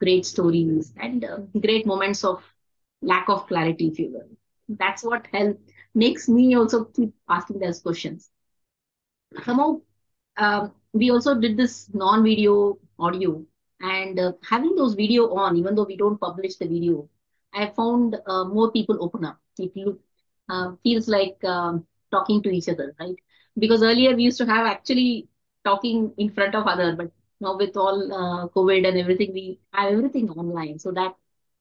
great 0.00 0.24
stories 0.26 0.92
and 1.00 1.24
uh, 1.24 1.38
great 1.60 1.86
moments 1.86 2.24
of 2.24 2.42
lack 3.02 3.28
of 3.28 3.46
clarity, 3.46 3.88
if 3.88 3.98
you 3.98 4.10
will. 4.12 4.28
That's 4.68 5.04
what 5.04 5.26
help 5.32 5.58
makes 5.94 6.28
me 6.28 6.54
also 6.56 6.84
keep 6.84 7.12
asking 7.28 7.58
those 7.60 7.80
questions. 7.80 8.30
Somehow, 9.44 9.80
um, 10.36 10.72
we 10.92 11.10
also 11.10 11.34
did 11.38 11.56
this 11.56 11.88
non-video 11.92 12.78
audio 12.98 13.44
and 13.82 14.18
uh, 14.18 14.32
having 14.48 14.74
those 14.76 14.94
video 14.94 15.34
on, 15.34 15.56
even 15.56 15.74
though 15.74 15.84
we 15.84 15.96
don't 15.96 16.20
publish 16.20 16.56
the 16.56 16.66
video, 16.66 17.08
I 17.52 17.66
found 17.68 18.16
uh, 18.26 18.44
more 18.44 18.70
people 18.72 18.96
open 19.00 19.24
up. 19.24 19.38
It 19.58 19.76
look, 19.76 20.00
uh, 20.48 20.72
feels 20.82 21.08
like 21.08 21.42
um, 21.44 21.86
talking 22.10 22.42
to 22.42 22.50
each 22.50 22.68
other, 22.68 22.94
right? 23.00 23.16
Because 23.58 23.82
earlier 23.82 24.14
we 24.16 24.24
used 24.24 24.38
to 24.38 24.46
have 24.46 24.66
actually 24.66 25.28
talking 25.64 26.12
in 26.16 26.30
front 26.30 26.54
of 26.54 26.66
other, 26.66 26.96
but 26.96 27.10
now 27.40 27.56
with 27.56 27.76
all 27.76 28.12
uh, 28.12 28.48
COVID 28.48 28.88
and 28.88 28.98
everything, 28.98 29.32
we 29.34 29.58
have 29.72 29.92
everything 29.92 30.30
online. 30.30 30.78
So 30.78 30.92
that 30.92 31.14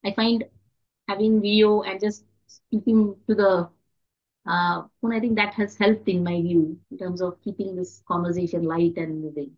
I 0.05 0.13
find 0.13 0.45
having 1.07 1.41
video 1.41 1.81
and 1.81 1.99
just 1.99 2.23
speaking 2.47 3.15
to 3.27 3.35
the 3.35 3.69
uh, 4.47 4.83
I 5.11 5.19
think 5.19 5.35
that 5.35 5.53
has 5.55 5.77
helped 5.77 6.07
in 6.07 6.23
my 6.23 6.41
view 6.41 6.79
in 6.89 6.97
terms 6.97 7.21
of 7.21 7.41
keeping 7.43 7.75
this 7.75 8.01
conversation 8.07 8.63
light 8.63 8.97
and 8.97 9.21
moving. 9.21 9.51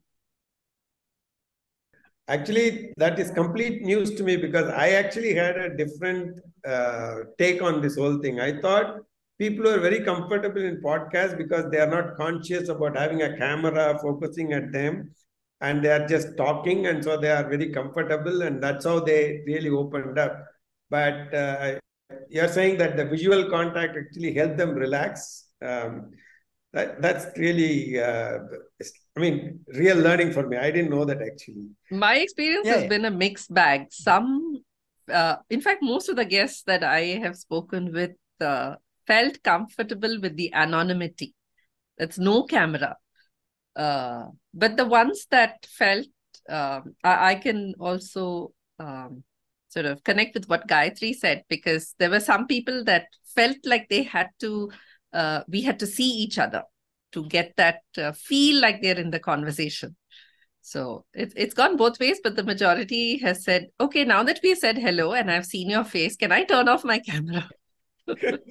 Actually, 2.29 2.93
that 2.97 3.19
is 3.19 3.31
complete 3.31 3.81
news 3.81 4.15
to 4.15 4.23
me 4.23 4.37
because 4.37 4.69
I 4.69 4.91
actually 4.91 5.33
had 5.33 5.57
a 5.57 5.75
different 5.75 6.39
uh, 6.65 7.15
take 7.37 7.61
on 7.61 7.81
this 7.81 7.97
whole 7.97 8.19
thing. 8.19 8.39
I 8.39 8.61
thought 8.61 9.01
people 9.37 9.67
are 9.67 9.79
very 9.79 9.99
comfortable 10.01 10.63
in 10.63 10.81
podcasts 10.81 11.37
because 11.37 11.69
they 11.69 11.79
are 11.79 11.89
not 11.89 12.15
conscious 12.15 12.69
about 12.69 12.95
having 12.95 13.23
a 13.23 13.37
camera 13.37 13.99
focusing 14.01 14.53
at 14.53 14.71
them 14.71 15.13
and 15.59 15.83
they 15.83 15.91
are 15.91 16.07
just 16.07 16.37
talking 16.37 16.87
and 16.87 17.03
so 17.03 17.17
they 17.17 17.31
are 17.31 17.49
very 17.49 17.69
comfortable 17.69 18.43
and 18.43 18.61
that's 18.61 18.85
how 18.85 18.99
they 18.99 19.41
really 19.47 19.69
opened 19.69 20.17
up 20.19 20.45
but 20.89 21.33
uh, 21.33 21.79
you're 22.29 22.47
saying 22.47 22.77
that 22.77 22.95
the 22.97 23.05
visual 23.05 23.49
contact 23.49 23.97
actually 23.97 24.33
helped 24.33 24.57
them 24.57 24.75
relax 24.75 25.47
um, 25.61 26.11
that 26.73 27.01
that's 27.01 27.37
really 27.37 27.99
uh, 27.99 28.39
i 29.15 29.19
mean 29.19 29.59
real 29.67 29.97
learning 29.97 30.31
for 30.33 30.47
me. 30.47 30.57
I 30.57 30.71
didn't 30.71 30.89
know 30.91 31.05
that 31.05 31.21
actually. 31.21 31.67
My 31.91 32.15
experience 32.15 32.67
Yeah, 32.67 32.73
has 32.75 32.83
yeah. 32.83 32.89
been 32.89 33.05
a 33.05 33.11
mixed 33.11 33.53
bag. 33.53 33.87
Some 33.91 34.63
uh, 35.11 35.37
in 35.49 35.61
fact 35.61 35.83
most 35.83 36.09
of 36.09 36.15
the 36.15 36.25
guests 36.25 36.63
that 36.63 36.83
i 36.83 37.01
have 37.23 37.35
spoken 37.35 37.91
with 37.91 38.11
uh, 38.41 38.75
felt 39.05 39.41
comfortable 39.43 40.19
with 40.21 40.35
the 40.37 40.53
anonymity. 40.53 41.35
That's 41.97 42.17
no 42.17 42.43
camera. 42.43 42.97
Uh, 43.75 44.25
but 44.53 44.77
the 44.77 44.85
ones 44.85 45.27
that 45.31 45.65
felt 45.65 46.07
um, 46.49 46.95
I, 47.03 47.31
I 47.31 47.35
can 47.35 47.75
also 47.79 48.53
um, 48.79 49.23
sort 49.69 49.85
of 49.85 50.03
connect 50.03 50.33
with 50.35 50.47
what 50.49 50.67
Gayatri 50.67 51.15
said 51.15 51.43
because 51.49 51.95
there 51.99 52.09
were 52.09 52.19
some 52.19 52.47
people 52.47 52.83
that 52.85 53.07
felt 53.35 53.57
like 53.65 53.89
they 53.89 54.03
had 54.03 54.29
to 54.41 54.71
uh, 55.13 55.43
we 55.47 55.61
had 55.61 55.79
to 55.79 55.87
see 55.87 56.09
each 56.09 56.37
other 56.37 56.63
to 57.11 57.27
get 57.27 57.53
that 57.57 57.81
uh, 57.97 58.11
feel 58.13 58.61
like 58.61 58.81
they're 58.81 58.99
in 58.99 59.11
the 59.11 59.19
conversation 59.19 59.95
so 60.61 61.05
it, 61.13 61.33
it's 61.35 61.53
gone 61.53 61.77
both 61.77 61.99
ways 61.99 62.19
but 62.23 62.35
the 62.35 62.43
majority 62.43 63.17
has 63.17 63.43
said 63.43 63.67
okay 63.79 64.05
now 64.05 64.23
that 64.23 64.39
we 64.43 64.55
said 64.55 64.77
hello 64.77 65.13
and 65.13 65.29
i've 65.31 65.45
seen 65.45 65.69
your 65.69 65.83
face 65.83 66.15
can 66.15 66.31
i 66.31 66.43
turn 66.43 66.67
off 66.69 66.83
my 66.85 66.99
camera 66.99 67.49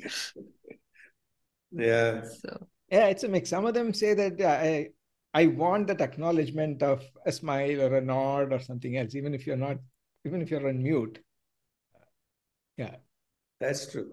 yeah 1.70 2.22
so 2.22 2.68
Yeah, 2.90 3.06
it's 3.06 3.24
a 3.24 3.28
mix. 3.28 3.50
Some 3.50 3.66
of 3.66 3.74
them 3.74 3.92
say 3.94 4.14
that 4.14 4.40
I 4.42 4.90
I 5.34 5.46
want 5.46 5.86
that 5.88 6.00
acknowledgement 6.02 6.82
of 6.82 7.02
a 7.24 7.32
smile 7.32 7.80
or 7.80 7.96
a 7.96 8.00
nod 8.02 8.52
or 8.52 8.60
something 8.60 8.96
else, 8.98 9.14
even 9.14 9.34
if 9.34 9.46
you're 9.46 9.56
not, 9.56 9.78
even 10.26 10.42
if 10.42 10.50
you're 10.50 10.68
on 10.68 10.82
mute. 10.82 11.18
Yeah. 12.76 12.96
That's 13.60 13.90
true. 13.92 14.12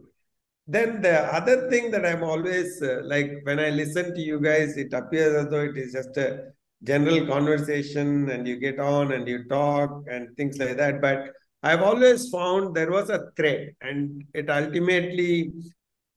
Then 0.71 1.01
the 1.01 1.21
other 1.33 1.67
thing 1.67 1.89
that 1.89 2.05
I'm 2.05 2.21
always 2.21 2.79
uh, 2.83 3.01
like 3.03 3.39
when 3.41 3.59
I 3.59 3.71
listen 3.71 4.13
to 4.13 4.21
you 4.21 4.39
guys, 4.39 4.77
it 4.77 4.93
appears 4.93 5.33
as 5.33 5.47
though 5.49 5.63
it 5.63 5.75
is 5.75 5.93
just 5.93 6.15
a 6.17 6.51
general 6.83 7.25
conversation 7.25 8.29
and 8.29 8.47
you 8.47 8.57
get 8.57 8.79
on 8.79 9.13
and 9.13 9.27
you 9.27 9.45
talk 9.45 10.03
and 10.07 10.37
things 10.37 10.59
like 10.59 10.77
that. 10.77 11.01
But 11.01 11.31
I've 11.63 11.81
always 11.81 12.29
found 12.29 12.75
there 12.75 12.91
was 12.91 13.09
a 13.09 13.31
thread 13.35 13.71
and 13.81 14.23
it 14.35 14.47
ultimately 14.51 15.53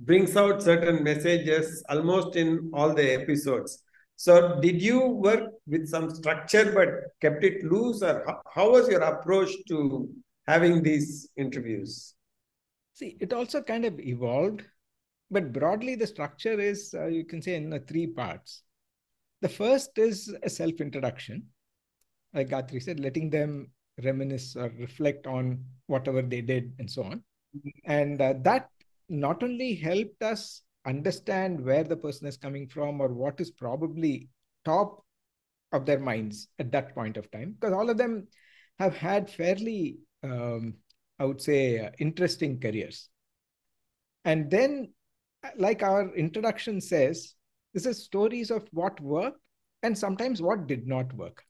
brings 0.00 0.36
out 0.36 0.62
certain 0.62 1.02
messages 1.02 1.82
almost 1.88 2.36
in 2.36 2.70
all 2.74 2.92
the 2.92 3.22
episodes. 3.22 3.82
So 4.16 4.60
did 4.60 4.82
you 4.82 5.00
work 5.06 5.48
with 5.66 5.88
some 5.88 6.10
structure 6.10 6.70
but 6.74 6.90
kept 7.22 7.42
it 7.42 7.64
loose 7.64 8.02
or 8.02 8.22
how, 8.26 8.42
how 8.54 8.70
was 8.72 8.86
your 8.86 9.00
approach 9.00 9.50
to 9.68 10.10
having 10.46 10.82
these 10.82 11.30
interviews? 11.38 12.14
See, 12.94 13.16
it 13.20 13.32
also 13.32 13.62
kind 13.62 13.84
of 13.84 13.98
evolved, 13.98 14.62
but 15.30 15.52
broadly 15.52 15.94
the 15.94 16.06
structure 16.06 16.60
is 16.60 16.94
uh, 16.94 17.06
you 17.06 17.24
can 17.24 17.40
say 17.40 17.54
in 17.54 17.72
uh, 17.72 17.78
three 17.88 18.06
parts. 18.06 18.62
The 19.40 19.48
first 19.48 19.98
is 19.98 20.34
a 20.42 20.50
self-introduction, 20.50 21.44
like 22.34 22.50
Gayatri 22.50 22.82
said, 22.82 23.00
letting 23.00 23.30
them 23.30 23.70
reminisce 24.02 24.56
or 24.56 24.72
reflect 24.78 25.26
on 25.26 25.64
whatever 25.86 26.22
they 26.22 26.40
did 26.40 26.72
and 26.78 26.90
so 26.90 27.02
on, 27.04 27.22
and 27.84 28.20
uh, 28.20 28.34
that 28.42 28.68
not 29.08 29.42
only 29.42 29.74
helped 29.74 30.22
us 30.22 30.62
understand 30.86 31.64
where 31.64 31.84
the 31.84 31.96
person 31.96 32.26
is 32.26 32.36
coming 32.36 32.68
from 32.68 33.00
or 33.00 33.08
what 33.08 33.40
is 33.40 33.50
probably 33.50 34.28
top 34.64 35.04
of 35.72 35.86
their 35.86 35.98
minds 35.98 36.48
at 36.58 36.70
that 36.72 36.94
point 36.94 37.16
of 37.16 37.30
time, 37.30 37.56
because 37.58 37.74
all 37.74 37.88
of 37.90 37.96
them 37.96 38.28
have 38.78 38.96
had 38.96 39.30
fairly 39.30 39.98
um, 40.22 40.74
I 41.22 41.24
would 41.24 41.40
say, 41.40 41.78
uh, 41.78 41.90
interesting 42.00 42.58
careers. 42.58 43.08
And 44.24 44.50
then, 44.50 44.92
like 45.56 45.84
our 45.84 46.12
introduction 46.16 46.80
says, 46.80 47.34
this 47.72 47.86
is 47.86 48.02
stories 48.02 48.50
of 48.50 48.66
what 48.72 49.00
worked 49.00 49.38
and 49.84 49.96
sometimes 49.96 50.42
what 50.42 50.66
did 50.66 50.88
not 50.88 51.14
work. 51.14 51.44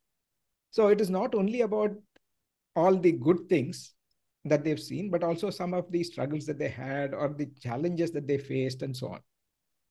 So 0.72 0.88
it 0.88 1.00
is 1.00 1.08
not 1.08 1.34
only 1.34 1.62
about 1.62 1.92
all 2.76 2.94
the 2.94 3.12
good 3.12 3.48
things 3.48 3.94
that 4.44 4.62
they've 4.62 4.78
seen, 4.78 5.10
but 5.10 5.24
also 5.24 5.48
some 5.48 5.72
of 5.72 5.90
the 5.90 6.04
struggles 6.04 6.44
that 6.46 6.58
they 6.58 6.68
had 6.68 7.14
or 7.14 7.28
the 7.32 7.48
challenges 7.58 8.10
that 8.10 8.26
they 8.26 8.36
faced 8.36 8.82
and 8.82 8.94
so 8.94 9.08
on. 9.08 9.20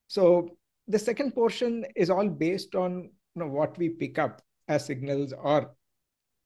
So 0.08 0.58
the 0.88 1.00
second 1.00 1.32
portion 1.34 1.86
is 1.96 2.12
all 2.12 2.30
based 2.30 2.76
on 2.76 3.10
you 3.34 3.39
know, 3.41 3.48
what 3.48 3.76
we 3.80 3.89
pick 3.89 4.20
up 4.20 4.44
as 4.67 4.86
signals 4.86 5.34
or 5.34 5.72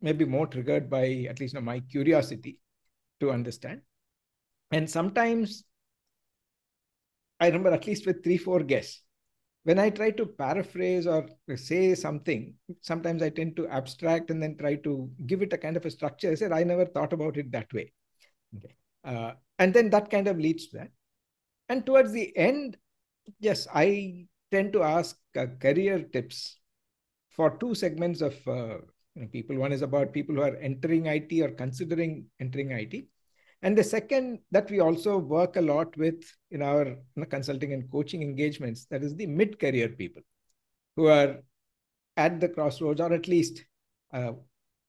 maybe 0.02 0.24
more 0.24 0.48
triggered 0.48 0.90
by 0.90 1.28
at 1.30 1.42
least 1.42 1.54
you 1.54 1.60
know, 1.60 1.66
my 1.66 1.82
curiosity 1.82 2.60
to 3.20 3.32
understand. 3.32 3.82
And 4.72 4.90
sometimes 4.90 5.64
I 7.40 7.48
remember 7.48 7.72
at 7.72 7.86
least 7.86 8.06
with 8.06 8.24
three, 8.24 8.38
four 8.38 8.64
guests, 8.64 9.02
when 9.64 9.80
I 9.80 9.90
try 9.90 10.12
to 10.12 10.26
paraphrase 10.26 11.08
or 11.08 11.28
say 11.56 11.96
something, 11.96 12.54
sometimes 12.82 13.24
I 13.24 13.30
tend 13.30 13.56
to 13.58 13.68
abstract 13.68 14.30
and 14.30 14.42
then 14.42 14.58
try 14.58 14.76
to 14.76 15.10
give 15.26 15.42
it 15.42 15.54
a 15.54 15.58
kind 15.58 15.76
of 15.76 15.86
a 15.86 15.92
structure. 15.92 16.32
I 16.32 16.36
said, 16.36 16.52
I 16.52 16.64
never 16.64 16.86
thought 16.86 17.14
about 17.14 17.38
it 17.38 17.52
that 17.52 17.74
way. 17.74 17.92
Okay. 18.56 18.76
Uh, 19.04 19.32
and 19.58 19.74
then 19.74 19.90
that 19.90 20.10
kind 20.10 20.28
of 20.28 20.38
leads 20.38 20.68
to 20.68 20.78
that. 20.78 20.92
And 21.68 21.86
towards 21.86 22.12
the 22.12 22.36
end, 22.38 22.78
yes, 23.40 23.68
I 23.74 24.28
tend 24.52 24.72
to 24.74 24.84
ask 24.84 25.18
uh, 25.36 25.48
career 25.60 26.04
tips 26.04 26.60
for 27.30 27.58
two 27.58 27.74
segments 27.74 28.22
of 28.22 28.36
uh, 28.48 28.78
you 29.16 29.22
know, 29.22 29.28
people. 29.28 29.56
One 29.56 29.72
is 29.72 29.82
about 29.82 30.14
people 30.14 30.36
who 30.36 30.42
are 30.42 30.56
entering 30.58 31.06
IT 31.08 31.32
or 31.42 31.52
considering 31.52 32.26
entering 32.40 32.72
IT. 32.72 33.08
And 33.62 33.78
the 33.78 33.84
second 33.84 34.40
that 34.52 34.70
we 34.70 34.80
also 34.80 35.18
work 35.18 35.56
a 35.56 35.62
lot 35.62 35.96
with 35.98 36.24
in 36.52 36.62
our 36.62 36.98
consulting 37.30 37.74
and 37.74 37.90
coaching 37.92 38.22
engagements, 38.22 38.86
that 38.92 39.04
is 39.04 39.16
the 39.16 39.26
mid-career 39.26 39.90
people 39.90 40.22
who 40.96 41.08
are 41.08 41.38
at 42.18 42.40
the 42.40 42.50
crossroads 42.50 43.02
or 43.02 43.12
at 43.14 43.28
least 43.28 43.66
uh, 44.14 44.34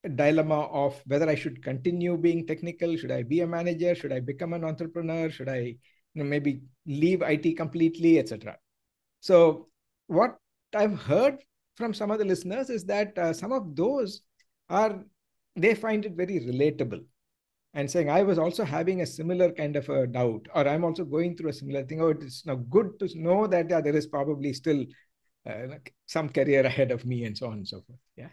a 0.05 0.09
dilemma 0.09 0.63
of 0.67 1.01
whether 1.07 1.29
I 1.29 1.35
should 1.35 1.63
continue 1.63 2.17
being 2.17 2.47
technical, 2.47 2.97
should 2.97 3.11
I 3.11 3.23
be 3.23 3.41
a 3.41 3.47
manager, 3.47 3.95
should 3.95 4.13
I 4.13 4.21
become 4.21 4.53
an 4.53 4.65
entrepreneur, 4.65 5.31
should 5.31 5.49
I 5.49 5.59
you 5.59 6.23
know, 6.23 6.25
maybe 6.25 6.63
leave 6.87 7.23
IT 7.23 7.57
completely, 7.57 8.19
etc. 8.19 8.57
So 9.21 9.69
what 10.07 10.37
I've 10.75 10.99
heard 10.99 11.39
from 11.77 11.95
some 11.95 12.11
of 12.11 12.19
the 12.19 12.25
listeners 12.25 12.71
is 12.71 12.85
that 12.85 13.17
uh, 13.19 13.33
some 13.33 13.53
of 13.53 13.77
those 13.77 14.23
are 14.69 15.05
they 15.55 15.75
find 15.75 16.05
it 16.05 16.13
very 16.13 16.41
relatable 16.41 17.05
and 17.75 17.91
saying, 17.91 18.09
I 18.09 18.23
was 18.23 18.39
also 18.39 18.65
having 18.65 19.03
a 19.03 19.07
similar 19.07 19.53
kind 19.53 19.77
of 19.77 19.89
a 19.91 20.07
doubt, 20.07 20.47
or 20.55 20.67
I'm 20.67 20.83
also 20.83 21.05
going 21.05 21.37
through 21.37 21.51
a 21.51 21.53
similar 21.53 21.85
thing. 21.85 22.01
Oh, 22.01 22.09
it's 22.09 22.47
now 22.47 22.55
good 22.55 22.99
to 23.01 23.19
know 23.19 23.47
that 23.47 23.69
yeah, 23.69 23.83
there 23.83 23.95
is 23.95 24.07
probably 24.07 24.55
still 24.55 24.85
uh, 25.47 25.77
some 26.07 26.31
career 26.31 26.65
ahead 26.65 26.91
of 26.91 27.05
me 27.05 27.25
and 27.25 27.37
so 27.37 27.49
on 27.49 27.59
and 27.59 27.69
so 27.69 27.83
forth. 27.83 27.99
Yeah. 28.17 28.29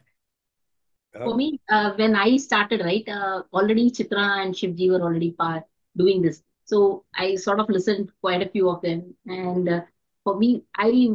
For 1.14 1.36
me, 1.36 1.60
uh, 1.70 1.92
when 1.96 2.16
I 2.16 2.38
started, 2.38 2.82
right, 2.82 3.08
uh, 3.08 3.44
already 3.54 3.92
Chitra 3.92 4.44
and 4.44 4.56
Shivji 4.56 4.90
were 4.90 5.02
already 5.02 5.32
part 5.32 5.64
doing 5.96 6.22
this. 6.22 6.42
So 6.66 7.04
I 7.14 7.36
sort 7.36 7.60
of 7.60 7.70
listened 7.70 8.08
to 8.08 8.14
quite 8.22 8.42
a 8.42 8.50
few 8.50 8.70
of 8.70 8.82
them. 8.82 9.14
And 9.28 9.70
uh, 9.70 9.82
for 10.24 10.40
me, 10.40 10.64
I 10.76 11.10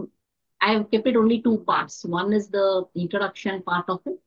I 0.60 0.72
have 0.72 0.90
kept 0.90 1.06
it 1.06 1.16
only 1.16 1.42
two 1.42 1.58
parts. 1.66 2.04
One 2.04 2.32
is 2.32 2.48
the 2.48 2.86
introduction 2.94 3.62
part 3.62 3.86
of 3.88 4.00
it, 4.06 4.18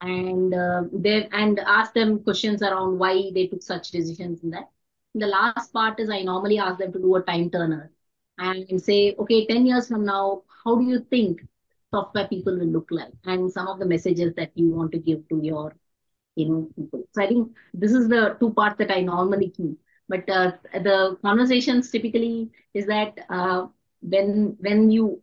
and 0.00 0.54
uh, 0.54 0.84
then 0.92 1.28
and 1.32 1.58
ask 1.60 1.94
them 1.94 2.22
questions 2.22 2.62
around 2.62 2.98
why 2.98 3.30
they 3.34 3.46
took 3.48 3.62
such 3.62 3.90
decisions 3.90 4.42
in 4.42 4.50
that. 4.50 4.70
The 5.14 5.26
last 5.26 5.72
part 5.72 5.98
is 6.00 6.10
I 6.10 6.22
normally 6.22 6.58
ask 6.58 6.78
them 6.78 6.92
to 6.92 6.98
do 6.98 7.16
a 7.16 7.22
time 7.22 7.50
turner 7.50 7.90
and 8.38 8.80
say, 8.82 9.14
okay, 9.18 9.46
10 9.46 9.66
years 9.66 9.88
from 9.88 10.04
now, 10.04 10.42
how 10.64 10.76
do 10.76 10.84
you 10.84 11.00
think 11.10 11.40
software 11.92 12.28
people 12.28 12.58
will 12.58 12.66
look 12.66 12.88
like? 12.90 13.12
And 13.24 13.50
some 13.50 13.66
of 13.68 13.78
the 13.78 13.86
messages 13.86 14.34
that 14.36 14.52
you 14.54 14.70
want 14.70 14.92
to 14.92 14.98
give 14.98 15.26
to 15.30 15.40
your, 15.42 15.74
you 16.36 16.48
know, 16.48 16.70
people. 16.76 17.04
So 17.12 17.22
I 17.22 17.26
think 17.28 17.52
this 17.74 17.92
is 17.92 18.08
the 18.08 18.36
two 18.40 18.52
parts 18.52 18.78
that 18.78 18.90
I 18.90 19.00
normally 19.00 19.50
keep. 19.50 19.78
But 20.08 20.28
uh, 20.28 20.52
the 20.74 21.18
conversations 21.22 21.90
typically 21.90 22.50
is 22.74 22.86
that 22.86 23.18
uh, 23.30 23.66
when 24.02 24.56
when 24.60 24.90
you 24.90 25.20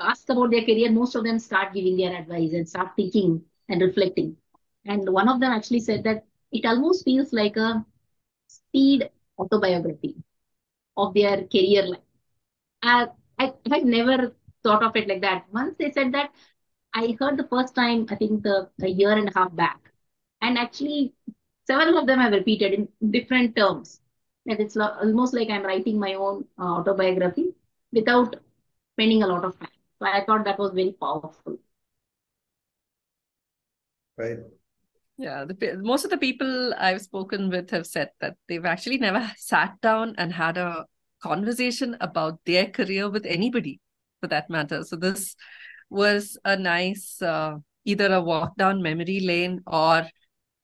ask 0.00 0.28
about 0.30 0.50
their 0.50 0.64
career, 0.64 0.90
most 0.90 1.14
of 1.14 1.24
them 1.24 1.38
start 1.38 1.72
giving 1.74 1.96
their 1.96 2.14
advice 2.16 2.52
and 2.52 2.68
start 2.68 2.90
thinking 2.96 3.42
and 3.68 3.80
reflecting. 3.82 4.36
And 4.84 5.08
one 5.12 5.28
of 5.28 5.40
them 5.40 5.52
actually 5.52 5.80
said 5.80 6.04
that 6.04 6.24
it 6.52 6.64
almost 6.66 7.04
feels 7.04 7.32
like 7.32 7.56
a 7.56 7.84
speed 8.48 9.10
autobiography 9.38 10.16
of 10.96 11.14
their 11.14 11.44
career 11.46 11.86
life. 11.86 12.00
Uh, 12.82 13.06
I 13.38 13.52
had 13.70 13.84
never 13.84 14.34
thought 14.62 14.82
of 14.82 14.96
it 14.96 15.08
like 15.08 15.22
that. 15.22 15.44
Once 15.52 15.76
they 15.78 15.90
said 15.90 16.12
that, 16.12 16.30
I 16.94 17.16
heard 17.20 17.36
the 17.36 17.46
first 17.48 17.74
time, 17.74 18.06
I 18.10 18.16
think 18.16 18.42
the, 18.42 18.68
a 18.82 18.88
year 18.88 19.12
and 19.12 19.28
a 19.28 19.38
half 19.38 19.54
back. 19.54 19.92
And 20.42 20.58
actually, 20.58 21.14
several 21.66 21.98
of 21.98 22.06
them 22.06 22.20
have 22.20 22.32
repeated 22.32 22.74
in 22.74 23.10
different 23.10 23.56
terms. 23.56 24.00
That 24.46 24.60
it's 24.60 24.76
almost 24.76 25.34
like 25.34 25.50
I'm 25.50 25.64
writing 25.64 25.98
my 25.98 26.14
own 26.14 26.44
uh, 26.58 26.78
autobiography 26.78 27.54
without 27.92 28.36
spending 28.94 29.22
a 29.22 29.26
lot 29.26 29.44
of 29.44 29.58
time. 29.58 29.75
So 29.98 30.06
I 30.06 30.24
thought 30.24 30.44
that 30.44 30.58
was 30.58 30.72
very 30.72 30.92
powerful. 30.92 31.58
Right. 34.16 34.38
Yeah, 35.18 35.46
the, 35.46 35.78
most 35.82 36.04
of 36.04 36.10
the 36.10 36.18
people 36.18 36.74
I've 36.78 37.00
spoken 37.00 37.48
with 37.48 37.70
have 37.70 37.86
said 37.86 38.10
that 38.20 38.36
they've 38.48 38.64
actually 38.64 38.98
never 38.98 39.32
sat 39.38 39.80
down 39.80 40.14
and 40.18 40.32
had 40.32 40.58
a 40.58 40.84
conversation 41.22 41.96
about 42.00 42.40
their 42.44 42.66
career 42.66 43.08
with 43.08 43.24
anybody, 43.24 43.80
for 44.20 44.26
that 44.28 44.50
matter. 44.50 44.84
So 44.84 44.96
this 44.96 45.34
was 45.88 46.38
a 46.44 46.56
nice 46.56 47.22
uh, 47.22 47.56
either 47.84 48.12
a 48.12 48.20
walk 48.20 48.56
down 48.56 48.82
memory 48.82 49.20
lane 49.20 49.62
or 49.66 50.06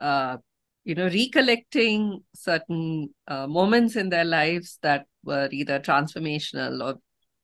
uh, 0.00 0.36
you 0.84 0.94
know 0.94 1.06
recollecting 1.06 2.22
certain 2.34 3.14
uh, 3.28 3.46
moments 3.46 3.96
in 3.96 4.10
their 4.10 4.24
lives 4.24 4.78
that 4.82 5.06
were 5.24 5.48
either 5.52 5.78
transformational 5.78 6.82
or 6.84 7.00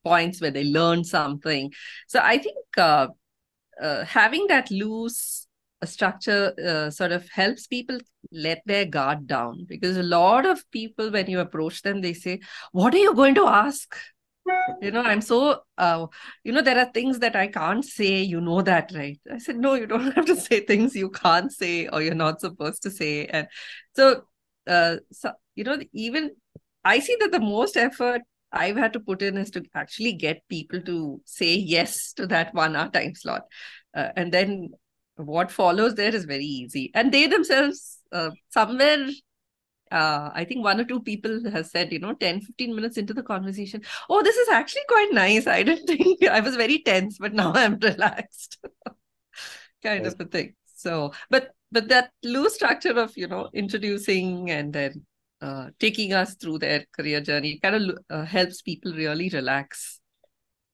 points 0.08 0.40
where 0.40 0.50
they 0.50 0.64
learn 0.64 1.04
something. 1.04 1.72
So 2.06 2.20
I 2.22 2.38
think 2.38 2.56
uh, 2.76 3.08
uh, 3.80 4.04
having 4.04 4.46
that 4.48 4.70
loose 4.70 5.46
structure 5.84 6.52
uh, 6.66 6.90
sort 6.90 7.12
of 7.12 7.28
helps 7.30 7.66
people 7.66 7.98
let 8.32 8.62
their 8.66 8.84
guard 8.84 9.26
down. 9.26 9.64
Because 9.68 9.96
a 9.96 10.02
lot 10.02 10.46
of 10.46 10.68
people 10.70 11.10
when 11.10 11.30
you 11.30 11.40
approach 11.40 11.82
them 11.82 12.00
they 12.00 12.14
say 12.14 12.40
what 12.72 12.94
are 12.94 13.04
you 13.06 13.14
going 13.14 13.34
to 13.36 13.46
ask? 13.46 13.96
You 14.80 14.90
know 14.90 15.02
i'm 15.02 15.20
so 15.20 15.38
uh, 15.76 16.06
you 16.42 16.52
know 16.52 16.62
there 16.62 16.78
are 16.82 16.90
things 16.92 17.18
that 17.24 17.36
i 17.36 17.46
can't 17.48 17.84
say 17.84 18.22
you 18.22 18.40
know 18.40 18.62
that 18.68 18.92
right? 18.94 19.20
I 19.34 19.38
said 19.38 19.58
no 19.64 19.74
you 19.74 19.86
don't 19.86 20.10
have 20.16 20.24
to 20.30 20.36
say 20.36 20.60
things 20.60 20.96
you 20.96 21.10
can't 21.10 21.52
say 21.52 21.86
or 21.88 22.00
you're 22.00 22.14
not 22.14 22.40
supposed 22.40 22.82
to 22.84 22.90
say. 22.90 23.26
And 23.26 23.46
so 23.94 24.22
uh 24.66 24.96
so 25.12 25.32
you 25.54 25.64
know 25.64 25.78
even 25.92 26.30
i 26.84 26.98
see 26.98 27.16
that 27.20 27.32
the 27.36 27.40
most 27.40 27.76
effort 27.76 28.22
I've 28.52 28.76
had 28.76 28.92
to 28.94 29.00
put 29.00 29.22
in 29.22 29.36
is 29.36 29.50
to 29.52 29.62
actually 29.74 30.14
get 30.14 30.48
people 30.48 30.80
to 30.82 31.20
say 31.24 31.54
yes 31.54 32.12
to 32.14 32.26
that 32.28 32.54
one 32.54 32.76
hour 32.76 32.88
time 32.90 33.14
slot. 33.14 33.42
Uh, 33.94 34.08
and 34.16 34.32
then 34.32 34.70
what 35.16 35.50
follows 35.50 35.94
there 35.94 36.14
is 36.14 36.24
very 36.24 36.44
easy. 36.44 36.90
And 36.94 37.12
they 37.12 37.26
themselves, 37.26 37.98
uh, 38.12 38.30
somewhere, 38.50 39.08
uh, 39.90 40.30
I 40.32 40.44
think 40.44 40.64
one 40.64 40.80
or 40.80 40.84
two 40.84 41.00
people 41.00 41.50
have 41.50 41.66
said, 41.66 41.92
you 41.92 41.98
know, 41.98 42.14
10, 42.14 42.40
15 42.40 42.74
minutes 42.74 42.96
into 42.96 43.14
the 43.14 43.22
conversation, 43.22 43.82
oh, 44.08 44.22
this 44.22 44.36
is 44.36 44.48
actually 44.48 44.82
quite 44.88 45.10
nice. 45.12 45.46
I 45.46 45.62
didn't 45.62 45.86
think 45.98 46.24
I 46.24 46.40
was 46.40 46.56
very 46.56 46.80
tense, 46.80 47.18
but 47.18 47.34
now 47.34 47.52
I'm 47.54 47.78
relaxed. 47.78 48.58
kind 49.82 50.04
yes. 50.04 50.14
of 50.14 50.20
a 50.20 50.24
thing. 50.24 50.54
So, 50.76 51.12
but 51.30 51.50
but 51.70 51.88
that 51.88 52.12
loose 52.22 52.54
structure 52.54 52.98
of, 52.98 53.16
you 53.16 53.26
know, 53.26 53.50
introducing 53.52 54.50
and 54.50 54.72
then 54.72 55.04
uh, 55.40 55.68
taking 55.78 56.12
us 56.12 56.34
through 56.34 56.58
their 56.58 56.84
career 56.92 57.20
journey. 57.20 57.52
It 57.52 57.62
kind 57.62 57.76
of 57.76 57.98
uh, 58.10 58.24
helps 58.24 58.62
people 58.62 58.92
really 58.92 59.28
relax. 59.28 60.00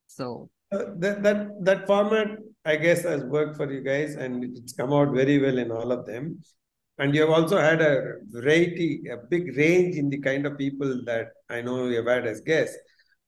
So 0.06 0.50
uh, 0.72 0.84
that, 0.96 1.22
that 1.22 1.64
that 1.64 1.86
format 1.86 2.28
i 2.64 2.74
guess 2.74 3.02
has 3.02 3.22
worked 3.24 3.56
for 3.56 3.70
you 3.70 3.80
guys 3.80 4.14
and 4.16 4.44
it's 4.44 4.72
come 4.72 4.92
out 4.92 5.12
very 5.14 5.38
well 5.38 5.58
in 5.58 5.70
all 5.70 5.92
of 5.92 6.06
them. 6.06 6.40
And 6.98 7.12
you 7.12 7.22
have 7.22 7.30
also 7.30 7.58
had 7.58 7.82
a 7.82 8.14
variety 8.30 9.02
a 9.10 9.16
big 9.16 9.56
range 9.56 9.96
in 9.96 10.08
the 10.08 10.20
kind 10.20 10.46
of 10.46 10.56
people 10.56 11.02
that 11.06 11.28
i 11.50 11.60
know 11.60 11.86
you 11.88 11.96
have 11.96 12.06
had 12.06 12.26
as 12.26 12.40
guests. 12.40 12.76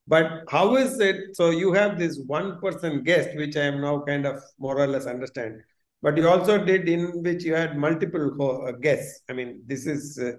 But 0.09 0.44
how 0.49 0.77
is 0.77 0.99
it 1.01 1.37
so 1.37 1.51
you 1.51 1.72
have 1.72 1.99
this 1.99 2.18
one 2.27 2.61
person 2.61 3.03
guest 3.03 3.37
which 3.37 3.57
i 3.57 3.64
am 3.72 3.81
now 3.81 4.01
kind 4.01 4.27
of 4.27 4.42
more 4.59 4.79
or 4.79 4.87
less 4.87 5.07
understand. 5.07 5.61
But 6.03 6.16
you 6.16 6.29
also 6.29 6.64
did 6.64 6.88
in 6.88 7.22
which 7.22 7.44
you 7.44 7.55
had 7.55 7.77
multiple 7.77 8.27
uh, 8.42 8.72
guests. 8.72 9.22
I 9.29 9.33
mean 9.35 9.62
this 9.66 9.87
is 9.87 10.18
uh, 10.18 10.33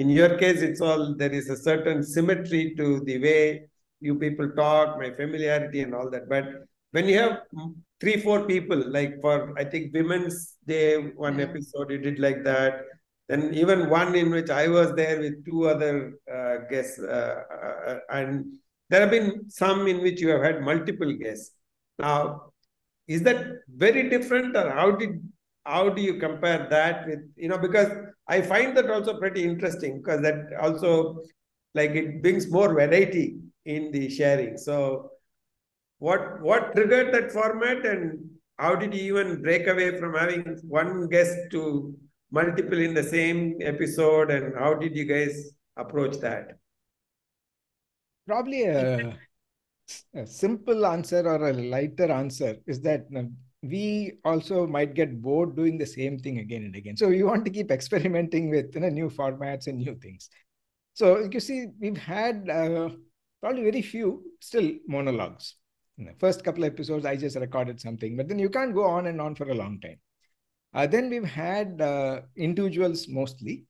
in 0.00 0.08
your 0.08 0.32
case, 0.38 0.60
it's 0.68 0.80
all 0.80 1.14
there 1.14 1.34
is 1.40 1.48
a 1.50 1.56
certain 1.68 2.02
symmetry 2.02 2.74
to 2.78 3.00
the 3.08 3.18
way 3.26 3.40
you 4.06 4.14
people 4.24 4.48
talk, 4.62 4.98
my 4.98 5.10
familiarity 5.20 5.80
and 5.82 5.94
all 5.94 6.08
that. 6.14 6.26
But 6.34 6.46
when 6.92 7.06
you 7.06 7.18
have 7.18 7.34
three, 8.00 8.16
four 8.26 8.46
people, 8.52 8.80
like 8.96 9.20
for 9.20 9.36
I 9.58 9.64
think 9.64 9.92
Women's 9.92 10.56
Day, 10.66 10.88
one 11.26 11.38
yeah. 11.38 11.46
episode 11.48 11.90
you 11.90 11.98
did 11.98 12.18
like 12.18 12.42
that. 12.44 12.84
Then 13.28 13.54
even 13.54 13.90
one 13.90 14.14
in 14.16 14.30
which 14.30 14.50
I 14.50 14.68
was 14.68 14.94
there 14.94 15.20
with 15.20 15.44
two 15.44 15.68
other 15.68 16.14
uh, 16.36 16.56
guests, 16.70 16.98
uh, 16.98 17.42
uh, 17.88 17.98
and 18.10 18.54
there 18.88 19.02
have 19.02 19.10
been 19.10 19.48
some 19.50 19.86
in 19.86 20.00
which 20.00 20.20
you 20.20 20.30
have 20.30 20.42
had 20.42 20.62
multiple 20.62 21.12
guests. 21.12 21.52
Now, 21.98 22.52
is 23.06 23.22
that 23.22 23.44
very 23.68 24.08
different, 24.08 24.56
or 24.56 24.70
how 24.70 24.92
did 24.92 25.22
how 25.70 25.88
do 25.88 26.02
you 26.02 26.14
compare 26.26 26.66
that 26.70 27.06
with 27.06 27.20
you 27.36 27.48
know 27.48 27.58
because 27.58 27.90
I 28.28 28.40
find 28.42 28.76
that 28.76 28.90
also 28.90 29.18
pretty 29.18 29.42
interesting 29.44 29.98
because 29.98 30.20
that 30.22 30.38
also 30.60 31.22
like 31.74 31.90
it 31.90 32.22
brings 32.22 32.50
more 32.50 32.68
variety 32.68 33.38
in 33.64 33.90
the 33.92 34.08
sharing. 34.08 34.56
So 34.56 35.10
what 35.98 36.40
what 36.42 36.74
triggered 36.74 37.12
that 37.14 37.32
format 37.32 37.84
and 37.86 38.18
how 38.58 38.74
did 38.74 38.94
you 38.94 39.04
even 39.12 39.42
break 39.42 39.66
away 39.66 39.98
from 39.98 40.14
having 40.14 40.44
one 40.78 41.08
guest 41.08 41.36
to 41.52 41.94
multiple 42.30 42.78
in 42.78 42.94
the 42.94 43.02
same 43.02 43.58
episode 43.60 44.30
and 44.30 44.54
how 44.56 44.74
did 44.74 44.96
you 44.96 45.04
guys 45.04 45.52
approach 45.76 46.18
that? 46.18 46.58
Probably 48.26 48.64
a, 48.64 49.16
a 50.14 50.26
simple 50.26 50.86
answer 50.86 51.26
or 51.26 51.48
a 51.48 51.52
lighter 51.52 52.10
answer 52.12 52.56
is 52.66 52.80
that 52.82 53.06
um, 53.16 53.36
we 53.62 54.14
also 54.24 54.66
might 54.66 54.94
get 54.94 55.20
bored 55.20 55.54
doing 55.54 55.76
the 55.76 55.86
same 55.86 56.18
thing 56.18 56.38
again 56.38 56.64
and 56.64 56.74
again. 56.74 56.96
So 56.96 57.08
we 57.08 57.22
want 57.22 57.44
to 57.44 57.50
keep 57.50 57.70
experimenting 57.70 58.50
with 58.50 58.74
you 58.74 58.80
know, 58.80 58.88
new 58.88 59.10
formats 59.10 59.66
and 59.66 59.78
new 59.78 59.94
things. 59.96 60.30
So 60.94 61.28
you 61.30 61.40
see, 61.40 61.66
we've 61.78 61.96
had 61.96 62.48
uh, 62.48 62.90
probably 63.40 63.62
very 63.62 63.82
few 63.82 64.24
still 64.40 64.70
monologues. 64.88 65.56
In 65.98 66.06
the 66.06 66.14
first 66.18 66.42
couple 66.42 66.64
of 66.64 66.72
episodes, 66.72 67.04
I 67.04 67.16
just 67.16 67.36
recorded 67.36 67.80
something, 67.80 68.16
but 68.16 68.28
then 68.28 68.38
you 68.38 68.48
can't 68.48 68.74
go 68.74 68.84
on 68.84 69.06
and 69.06 69.20
on 69.20 69.34
for 69.34 69.50
a 69.50 69.54
long 69.54 69.80
time. 69.80 69.98
Uh, 70.72 70.86
then 70.86 71.10
we've 71.10 71.24
had 71.24 71.80
uh, 71.82 72.22
individuals 72.36 73.08
mostly. 73.08 73.66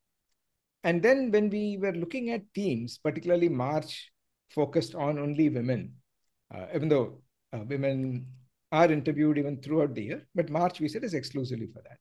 And 0.85 1.03
then 1.03 1.31
when 1.31 1.51
we 1.51 1.77
were 1.79 1.93
looking 1.93 2.31
at 2.31 2.43
teams, 2.55 2.99
particularly 2.99 3.49
March 3.49 4.13
focused 4.51 4.95
on 4.95 5.19
only 5.19 5.49
women, 5.49 5.95
uh, 6.55 6.67
even 6.75 6.89
though 6.89 7.21
uh, 7.53 7.61
women 7.69 8.27
are 8.73 8.91
interviewed 8.91 9.39
even 9.39 9.61
throughout 9.61 9.95
the 9.95 10.03
year, 10.03 10.27
but 10.35 10.51
March 10.51 10.81
we 10.81 10.89
said 10.89 11.05
is 11.05 11.15
exclusively 11.15 11.67
for 11.67 11.83
that. 11.83 11.99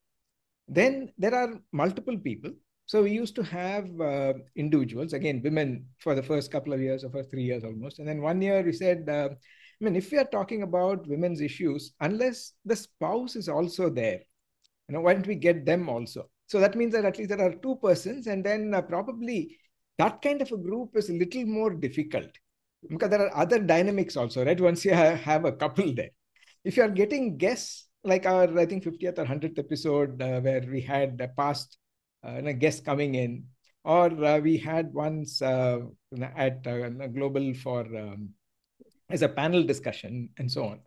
Then 0.68 1.12
there 1.18 1.34
are 1.34 1.60
multiple 1.72 2.18
people. 2.18 2.52
So 2.86 3.04
we 3.04 3.12
used 3.12 3.36
to 3.36 3.44
have 3.44 3.88
uh, 4.02 4.34
individuals, 4.56 5.14
again, 5.14 5.42
women 5.44 5.86
for 6.00 6.16
the 6.16 6.24
first 6.24 6.52
couple 6.52 6.74
of 6.74 6.82
years 6.82 7.04
or 7.04 7.12
for 7.12 7.24
three 7.24 7.44
years 7.44 7.64
almost. 7.64 8.00
And 8.00 8.08
then 8.08 8.22
one 8.22 8.42
year 8.42 8.64
we 8.64 8.74
said, 8.74 9.08
uh, 9.08 9.30
I 9.32 9.86
mean, 9.86 9.96
if 9.96 10.12
we 10.12 10.18
are 10.18 10.26
talking 10.26 10.64
about 10.64 11.08
women's 11.08 11.42
issues, 11.42 11.94
unless 12.02 12.54
the 12.66 12.76
spouse 12.76 13.36
is 13.36 13.48
also 13.48 13.90
there, 13.90 14.20
you 14.88 14.96
know, 14.96 15.02
why 15.02 15.14
don't 15.14 15.28
we 15.28 15.36
get 15.36 15.66
them 15.66 15.88
also? 15.88 16.30
So 16.48 16.60
that 16.60 16.76
means 16.76 16.94
that 16.94 17.06
at 17.06 17.18
least 17.18 17.30
there 17.30 17.42
are 17.42 17.54
two 17.54 17.76
persons, 17.76 18.26
and 18.26 18.44
then 18.44 18.74
uh, 18.74 18.82
probably 18.82 19.58
that 20.00 20.22
kind 20.22 20.42
of 20.42 20.52
a 20.52 20.58
group 20.58 20.96
is 20.96 21.10
a 21.10 21.14
little 21.14 21.46
more 21.46 21.72
difficult 21.72 22.30
because 22.90 23.10
there 23.10 23.22
are 23.22 23.38
other 23.38 23.60
dynamics 23.60 24.18
also, 24.18 24.44
right? 24.44 24.60
Once 24.60 24.84
you 24.84 24.94
have 24.94 25.46
a 25.46 25.52
couple 25.52 25.94
there, 25.94 26.10
if 26.63 26.78
you 26.78 26.84
are 26.84 26.89
getting 26.89 27.38
guests 27.38 27.88
like 28.04 28.26
our, 28.26 28.58
I 28.58 28.65
think 28.65 28.84
50th 28.84 29.19
or 29.19 29.26
100th 29.26 29.60
episode 29.60 30.22
uh, 30.22 30.39
where 30.39 30.62
we 30.62 30.82
had 30.82 31.19
a 31.22 31.28
past 31.28 31.78
uh, 32.24 32.41
guest 32.41 32.86
coming 32.86 33.15
in, 33.15 33.45
or 33.84 34.08
uh, 34.24 34.39
we 34.39 34.58
had 34.58 34.93
once 34.93 35.41
uh, 35.41 35.80
at 36.36 36.65
uh, 36.67 36.89
Global 37.08 37.54
for 37.54 37.82
um, 37.82 38.30
as 39.10 39.22
a 39.22 39.30
panel 39.30 39.63
discussion 39.63 40.30
and 40.38 40.52
so 40.52 40.65
on. 40.65 40.80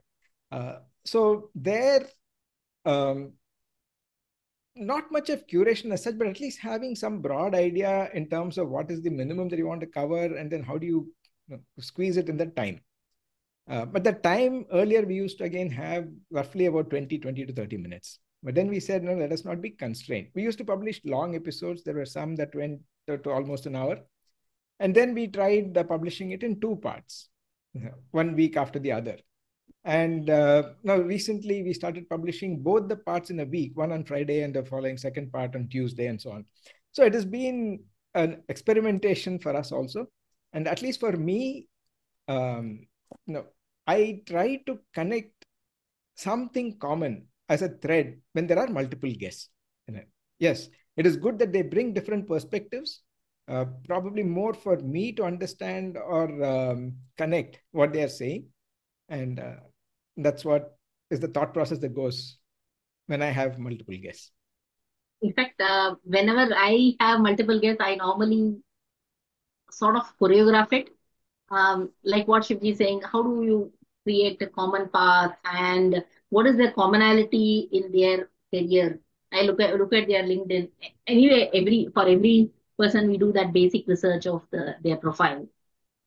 Uh, 0.50 0.78
so 1.04 1.50
there, 1.54 2.06
um, 2.84 3.32
not 4.76 5.10
much 5.10 5.28
of 5.30 5.46
curation 5.46 5.92
as 5.92 6.02
such, 6.02 6.16
but 6.16 6.26
at 6.26 6.40
least 6.40 6.58
having 6.60 6.94
some 6.94 7.20
broad 7.20 7.54
idea 7.54 8.10
in 8.14 8.28
terms 8.28 8.58
of 8.58 8.68
what 8.68 8.90
is 8.90 9.02
the 9.02 9.10
minimum 9.10 9.48
that 9.48 9.58
you 9.58 9.66
want 9.66 9.80
to 9.80 9.86
cover, 9.86 10.36
and 10.36 10.50
then 10.50 10.62
how 10.62 10.78
do 10.78 10.86
you, 10.86 11.12
you 11.48 11.56
know, 11.56 11.60
squeeze 11.80 12.16
it 12.16 12.28
in 12.28 12.36
the 12.36 12.46
time. 12.46 12.80
Uh, 13.68 13.84
but 13.84 14.04
the 14.04 14.12
time 14.12 14.64
earlier 14.72 15.02
we 15.02 15.14
used 15.14 15.38
to 15.38 15.44
again 15.44 15.70
have 15.70 16.08
roughly 16.30 16.66
about 16.66 16.90
20, 16.90 17.18
20 17.18 17.46
to 17.46 17.52
30 17.52 17.76
minutes. 17.76 18.18
But 18.42 18.54
then 18.54 18.68
we 18.68 18.80
said, 18.80 19.04
no, 19.04 19.14
let 19.14 19.32
us 19.32 19.44
not 19.44 19.60
be 19.60 19.70
constrained. 19.70 20.28
We 20.34 20.42
used 20.42 20.58
to 20.58 20.64
publish 20.64 21.00
long 21.04 21.36
episodes. 21.36 21.84
There 21.84 21.94
were 21.94 22.06
some 22.06 22.34
that 22.36 22.54
went 22.54 22.80
to, 23.06 23.30
almost 23.30 23.66
an 23.66 23.76
hour. 23.76 24.00
And 24.80 24.94
then 24.94 25.14
we 25.14 25.28
tried 25.28 25.78
uh, 25.78 25.84
publishing 25.84 26.32
it 26.32 26.42
in 26.42 26.60
two 26.60 26.76
parts, 26.82 27.28
one 28.10 28.34
week 28.34 28.56
after 28.56 28.80
the 28.80 28.92
other. 28.92 29.16
And 29.84 30.28
uh, 30.28 30.70
now 30.82 30.96
recently 30.96 31.62
we 31.62 31.72
started 31.72 32.08
publishing 32.08 32.62
both 32.62 32.88
the 32.88 32.96
parts 32.96 33.30
in 33.30 33.40
a 33.40 33.44
week, 33.44 33.76
one 33.76 33.92
on 33.92 34.04
Friday 34.04 34.42
and 34.42 34.54
the 34.54 34.64
following 34.64 34.96
second 34.96 35.32
part 35.32 35.54
on 35.54 35.68
Tuesday 35.68 36.06
and 36.06 36.20
so 36.20 36.32
on. 36.32 36.44
So 36.92 37.04
it 37.04 37.14
has 37.14 37.24
been 37.24 37.80
an 38.14 38.42
experimentation 38.48 39.38
for 39.38 39.56
us 39.56 39.72
also. 39.72 40.06
And 40.52 40.68
at 40.68 40.82
least 40.82 41.00
for 41.00 41.12
me, 41.12 41.68
um, 42.28 42.86
know, 43.26 43.46
I 43.86 44.22
try 44.26 44.56
to 44.66 44.78
connect 44.94 45.44
something 46.16 46.78
common 46.78 47.26
as 47.48 47.62
a 47.62 47.68
thread 47.68 48.20
when 48.32 48.46
there 48.46 48.58
are 48.58 48.68
multiple 48.68 49.12
guests. 49.18 49.48
Yes, 50.38 50.68
it 50.96 51.06
is 51.06 51.16
good 51.16 51.38
that 51.38 51.52
they 51.52 51.62
bring 51.62 51.94
different 51.94 52.26
perspectives, 52.26 53.02
uh, 53.46 53.64
probably 53.86 54.24
more 54.24 54.52
for 54.52 54.76
me 54.78 55.12
to 55.12 55.24
understand 55.24 55.96
or 55.96 56.42
um, 56.44 56.94
connect 57.16 57.60
what 57.70 57.92
they 57.92 58.02
are 58.02 58.08
saying. 58.08 58.46
And 59.08 59.38
uh, 59.38 59.62
that's 60.16 60.44
what 60.44 60.76
is 61.10 61.20
the 61.20 61.28
thought 61.28 61.54
process 61.54 61.78
that 61.78 61.94
goes 61.94 62.38
when 63.06 63.22
I 63.22 63.26
have 63.26 63.58
multiple 63.58 63.96
guests. 64.02 64.32
In 65.20 65.32
fact, 65.32 65.60
uh, 65.60 65.94
whenever 66.02 66.52
I 66.56 66.94
have 66.98 67.20
multiple 67.20 67.60
guests, 67.60 67.80
I 67.80 67.94
normally 67.94 68.56
sort 69.70 69.94
of 69.94 70.12
choreograph 70.18 70.72
it. 70.72 70.88
Um, 71.52 71.90
like 72.04 72.28
what 72.28 72.42
Shivji 72.44 72.72
is 72.72 72.78
saying, 72.78 73.02
how 73.02 73.22
do 73.22 73.42
you 73.44 73.72
create 74.04 74.42
a 74.42 74.48
common 74.48 74.88
path 74.88 75.36
and 75.44 76.04
what 76.30 76.46
is 76.46 76.56
their 76.56 76.72
commonality 76.72 77.68
in 77.72 77.92
their 77.92 78.28
career? 78.52 79.00
I 79.32 79.42
look 79.42 79.60
at 79.60 79.76
look 79.78 79.92
at 79.92 80.08
their 80.08 80.22
LinkedIn. 80.24 80.70
Anyway, 81.06 81.50
every 81.54 81.88
for 81.94 82.08
every 82.08 82.50
person 82.78 83.08
we 83.08 83.18
do 83.18 83.32
that 83.32 83.52
basic 83.52 83.86
research 83.86 84.26
of 84.26 84.42
the 84.50 84.76
their 84.82 84.96
profile. 84.96 85.46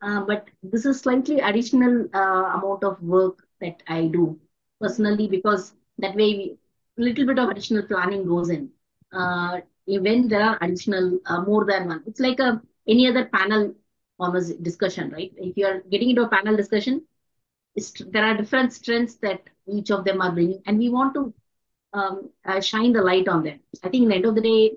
Uh, 0.01 0.21
but 0.25 0.47
this 0.63 0.85
is 0.85 0.99
slightly 1.01 1.39
additional 1.39 2.07
uh, 2.13 2.45
amount 2.57 2.83
of 2.83 3.01
work 3.01 3.47
that 3.61 3.81
I 3.87 4.07
do 4.07 4.39
personally 4.81 5.27
because 5.27 5.73
that 5.99 6.15
way 6.15 6.57
we 6.97 7.03
little 7.05 7.25
bit 7.27 7.39
of 7.39 7.49
additional 7.49 7.83
planning 7.83 8.25
goes 8.27 8.49
in. 8.49 8.69
Uh, 9.13 9.61
when 9.87 10.27
there 10.27 10.43
are 10.43 10.57
additional 10.61 11.19
uh, 11.25 11.41
more 11.41 11.65
than 11.65 11.87
one, 11.87 12.03
it's 12.07 12.19
like 12.19 12.39
a 12.39 12.61
any 12.87 13.07
other 13.07 13.25
panel 13.25 13.73
almost 14.19 14.61
discussion, 14.63 15.09
right? 15.11 15.31
If 15.37 15.57
you 15.57 15.65
are 15.65 15.81
getting 15.91 16.09
into 16.11 16.23
a 16.23 16.29
panel 16.29 16.55
discussion, 16.55 17.01
there 18.11 18.25
are 18.25 18.35
different 18.37 18.73
strengths 18.73 19.15
that 19.15 19.41
each 19.67 19.91
of 19.91 20.03
them 20.05 20.21
are 20.21 20.31
bringing, 20.31 20.61
and 20.65 20.77
we 20.77 20.89
want 20.89 21.13
to 21.15 21.33
um, 21.93 22.29
uh, 22.45 22.59
shine 22.61 22.93
the 22.93 23.01
light 23.01 23.27
on 23.27 23.43
them. 23.43 23.59
I 23.83 23.89
think, 23.89 24.05
at 24.05 24.09
the 24.09 24.15
end 24.15 24.25
of 24.25 24.35
the 24.35 24.41
day, 24.41 24.71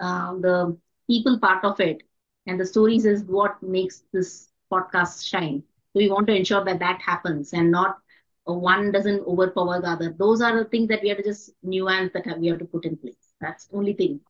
uh, 0.00 0.34
the 0.34 0.76
people 1.08 1.38
part 1.38 1.64
of 1.64 1.80
it 1.80 2.02
and 2.46 2.58
the 2.60 2.66
stories 2.66 3.04
is 3.06 3.24
what 3.24 3.62
makes 3.62 4.02
this 4.12 4.48
podcast 4.72 5.26
shine. 5.28 5.62
So 5.92 5.98
we 6.00 6.08
want 6.10 6.26
to 6.28 6.34
ensure 6.34 6.64
that 6.64 6.80
that 6.80 7.00
happens 7.00 7.52
and 7.52 7.70
not 7.70 7.98
uh, 8.48 8.54
one 8.54 8.90
doesn't 8.92 9.26
overpower 9.26 9.80
the 9.80 9.88
other. 9.88 10.14
Those 10.18 10.40
are 10.42 10.56
the 10.56 10.64
things 10.64 10.88
that 10.88 11.02
we 11.02 11.08
have 11.08 11.18
to 11.18 11.24
just 11.24 11.50
nuance 11.62 12.12
that 12.14 12.26
we 12.40 12.48
have 12.48 12.58
to 12.58 12.64
put 12.64 12.84
in 12.84 12.96
place. 12.96 13.32
That's 13.40 13.66
the 13.66 13.76
only 13.76 13.92
thing. 13.94 14.20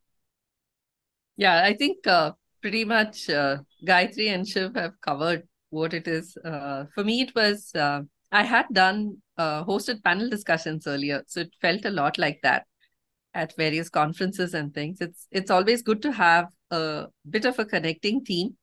Yeah, 1.37 1.63
I 1.65 1.75
think 1.75 2.07
uh, 2.07 2.33
pretty 2.63 2.85
much 2.85 3.29
uh, 3.29 3.59
Gayatri 3.87 4.29
and 4.29 4.49
Shiv 4.49 4.75
have 4.77 4.93
covered 5.01 5.43
what 5.71 5.93
it 5.93 6.09
is. 6.09 6.37
Uh, 6.45 6.85
for 6.95 7.05
me, 7.05 7.21
it 7.21 7.35
was 7.35 7.71
uh, 7.75 8.03
I 8.31 8.45
had 8.45 8.67
done 8.73 9.19
uh, 9.37 9.65
hosted 9.65 10.03
panel 10.03 10.31
discussions 10.31 10.87
earlier, 10.87 11.23
so 11.27 11.41
it 11.41 11.53
felt 11.61 11.85
a 11.85 11.91
lot 11.91 12.17
like 12.19 12.41
that 12.43 12.67
at 13.35 13.57
various 13.57 13.89
conferences 13.89 14.55
and 14.55 14.73
things. 14.73 15.01
It's 15.01 15.27
it's 15.31 15.51
always 15.51 15.83
good 15.83 16.01
to 16.03 16.13
have 16.13 16.47
a 16.71 17.07
bit 17.29 17.45
of 17.45 17.59
a 17.59 17.65
connecting 17.65 18.25
team. 18.25 18.57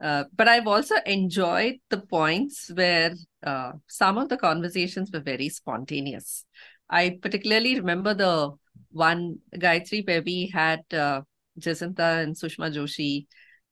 Uh, 0.00 0.24
but 0.36 0.46
I've 0.46 0.68
also 0.68 0.94
enjoyed 1.06 1.76
the 1.90 2.00
points 2.00 2.70
where 2.72 3.14
uh, 3.44 3.72
some 3.88 4.16
of 4.16 4.28
the 4.28 4.36
conversations 4.36 5.10
were 5.12 5.20
very 5.20 5.48
spontaneous. 5.48 6.44
I 6.88 7.18
particularly 7.20 7.74
remember 7.80 8.14
the 8.14 8.52
one 8.90 9.38
Gayatri 9.56 10.06
where 10.06 10.22
we 10.22 10.50
had 10.54 10.82
uh, 10.92 11.22
Jacinta 11.58 12.04
and 12.22 12.34
Sushma 12.34 12.72
Joshi. 12.74 13.26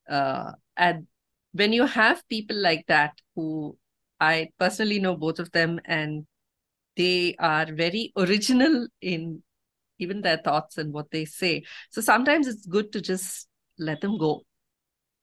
Uh, 0.09 0.51
and 0.75 1.07
when 1.53 1.73
you 1.73 1.85
have 1.85 2.27
people 2.29 2.57
like 2.57 2.85
that 2.87 3.13
who 3.35 3.77
I 4.19 4.49
personally 4.59 4.99
know 4.99 5.15
both 5.15 5.39
of 5.39 5.51
them 5.51 5.79
and 5.85 6.25
they 6.95 7.35
are 7.39 7.65
very 7.71 8.11
original 8.17 8.87
in 9.01 9.43
even 9.99 10.21
their 10.21 10.37
thoughts 10.37 10.77
and 10.77 10.93
what 10.93 11.11
they 11.11 11.25
say. 11.25 11.63
So 11.91 12.01
sometimes 12.01 12.47
it's 12.47 12.65
good 12.65 12.91
to 12.93 13.01
just 13.01 13.47
let 13.79 14.01
them 14.01 14.17
go 14.17 14.43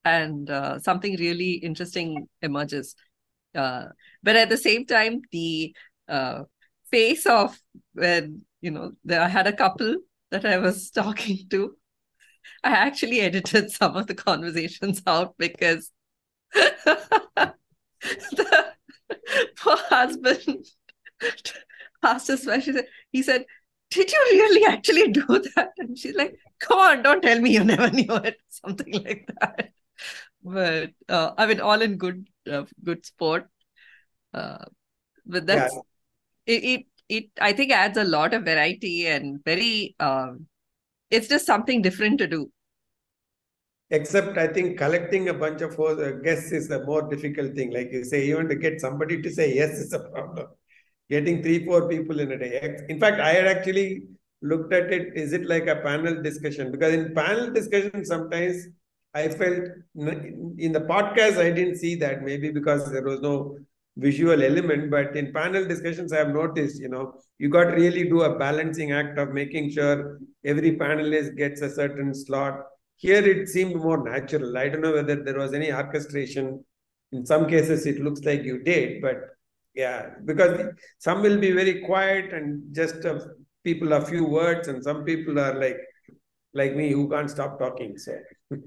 and 0.03 0.49
uh, 0.49 0.79
something 0.79 1.15
really 1.17 1.53
interesting 1.53 2.27
emerges. 2.41 2.95
Uh, 3.53 3.85
but 4.23 4.35
at 4.35 4.49
the 4.49 4.57
same 4.57 4.85
time, 4.85 5.21
the 5.31 5.75
uh, 6.07 6.43
face 6.91 7.25
of 7.25 7.57
when, 7.93 8.41
you 8.61 8.71
know, 8.71 8.91
I 9.09 9.27
had 9.27 9.47
a 9.47 9.53
couple 9.55 9.95
that 10.31 10.45
I 10.45 10.57
was 10.57 10.91
talking 10.91 11.39
to, 11.49 11.75
I 12.63 12.71
actually 12.71 13.21
edited 13.21 13.71
some 13.71 13.95
of 13.95 14.07
the 14.07 14.15
conversations 14.15 15.01
out 15.05 15.35
because 15.37 15.91
the 16.53 17.53
poor 19.57 19.77
husband 19.89 20.65
asked 22.03 22.27
his 22.27 22.45
wife, 22.45 22.63
she 22.63 22.73
said, 22.73 22.85
he 23.11 23.23
said, 23.23 23.45
did 23.91 24.11
you 24.11 24.19
really 24.31 24.65
actually 24.65 25.11
do 25.11 25.25
that? 25.55 25.71
And 25.77 25.97
she's 25.97 26.15
like, 26.15 26.37
come 26.59 26.79
on, 26.79 27.03
don't 27.03 27.21
tell 27.21 27.39
me 27.39 27.51
you 27.51 27.63
never 27.63 27.89
knew 27.89 28.15
it. 28.15 28.37
Something 28.49 28.93
like 28.93 29.29
that. 29.39 29.69
But 30.43 30.91
uh, 31.09 31.31
I 31.37 31.45
mean, 31.45 31.59
all 31.59 31.81
in 31.81 31.97
good, 31.97 32.27
uh, 32.49 32.65
good 32.83 33.05
sport. 33.05 33.47
Uh, 34.33 34.65
but 35.25 35.45
that's 35.45 35.73
yeah. 35.73 36.55
it, 36.55 36.63
it. 36.63 36.85
It 37.07 37.29
I 37.39 37.53
think 37.53 37.71
adds 37.71 37.99
a 37.99 38.03
lot 38.03 38.33
of 38.33 38.45
variety 38.45 39.05
and 39.05 39.43
very. 39.43 39.95
Um, 39.99 40.47
it's 41.09 41.27
just 41.27 41.45
something 41.45 41.81
different 41.81 42.19
to 42.19 42.27
do. 42.27 42.51
Except, 43.91 44.37
I 44.37 44.47
think 44.47 44.77
collecting 44.77 45.29
a 45.29 45.33
bunch 45.33 45.61
of 45.61 45.79
uh, 45.79 46.11
guests 46.23 46.51
is 46.51 46.71
a 46.71 46.83
more 46.85 47.03
difficult 47.03 47.55
thing. 47.55 47.71
Like 47.71 47.91
you 47.91 48.03
say, 48.03 48.25
even 48.25 48.49
to 48.49 48.55
get 48.55 48.81
somebody 48.81 49.21
to 49.21 49.31
say 49.31 49.53
yes 49.53 49.71
is 49.71 49.93
a 49.93 49.99
problem. 49.99 50.47
Getting 51.09 51.43
three, 51.43 51.63
four 51.63 51.87
people 51.87 52.19
in 52.19 52.31
a 52.31 52.37
day. 52.37 52.77
In 52.89 52.99
fact, 52.99 53.21
I 53.21 53.33
had 53.33 53.45
actually 53.45 54.07
looked 54.41 54.73
at 54.73 54.91
it. 54.91 55.15
Is 55.15 55.33
it 55.33 55.45
like 55.45 55.67
a 55.67 55.75
panel 55.77 56.21
discussion? 56.23 56.71
Because 56.71 56.93
in 56.93 57.13
panel 57.13 57.51
discussion, 57.51 58.03
sometimes 58.03 58.67
I 59.13 59.27
felt 59.29 59.65
in 59.95 60.71
the 60.71 60.81
podcast, 60.81 61.37
I 61.37 61.51
didn't 61.51 61.77
see 61.77 61.95
that 61.97 62.23
maybe 62.23 62.49
because 62.49 62.91
there 62.91 63.03
was 63.03 63.21
no 63.21 63.59
visual 63.97 64.43
element. 64.43 64.91
But 64.91 65.15
in 65.15 65.33
panel 65.33 65.65
discussions, 65.65 66.13
I 66.13 66.17
have 66.17 66.29
noticed, 66.33 66.79
you 66.79 66.89
know, 66.89 67.13
you 67.37 67.49
got 67.49 67.65
to 67.65 67.75
really 67.75 68.07
do 68.09 68.21
a 68.21 68.37
balancing 68.37 68.91
act 68.91 69.17
of 69.17 69.31
making 69.31 69.71
sure 69.71 70.19
every 70.43 70.77
panelist 70.77 71.35
gets 71.37 71.61
a 71.61 71.69
certain 71.69 72.13
slot 72.13 72.61
here 72.97 73.25
it 73.25 73.49
seemed 73.49 73.75
more 73.75 74.03
natural. 74.03 74.57
I 74.57 74.69
don't 74.69 74.81
know 74.81 74.93
whether 74.93 75.21
there 75.21 75.37
was 75.37 75.53
any 75.53 75.71
orchestration. 75.71 76.63
In 77.11 77.25
some 77.25 77.47
cases, 77.47 77.85
it 77.85 77.99
looks 77.99 78.21
like 78.23 78.43
you 78.43 78.63
did, 78.63 79.01
but 79.01 79.17
yeah, 79.73 80.11
because 80.23 80.73
some 80.99 81.21
will 81.21 81.37
be 81.37 81.51
very 81.51 81.81
quiet 81.81 82.33
and 82.33 82.73
just 82.73 83.05
uh, 83.05 83.19
people 83.63 83.93
a 83.93 84.05
few 84.05 84.25
words, 84.25 84.67
and 84.67 84.83
some 84.83 85.03
people 85.03 85.39
are 85.39 85.59
like 85.59 85.77
like 86.53 86.75
me 86.75 86.91
who 86.91 87.09
can't 87.09 87.29
stop 87.29 87.59
talking. 87.59 87.97
So 87.97 88.17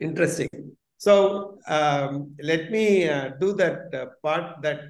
interesting. 0.00 0.71
So 1.02 1.58
um, 1.66 2.32
let 2.40 2.70
me 2.70 3.08
uh, 3.08 3.30
do 3.40 3.54
that 3.54 3.92
uh, 3.92 4.06
part 4.22 4.62
that 4.62 4.82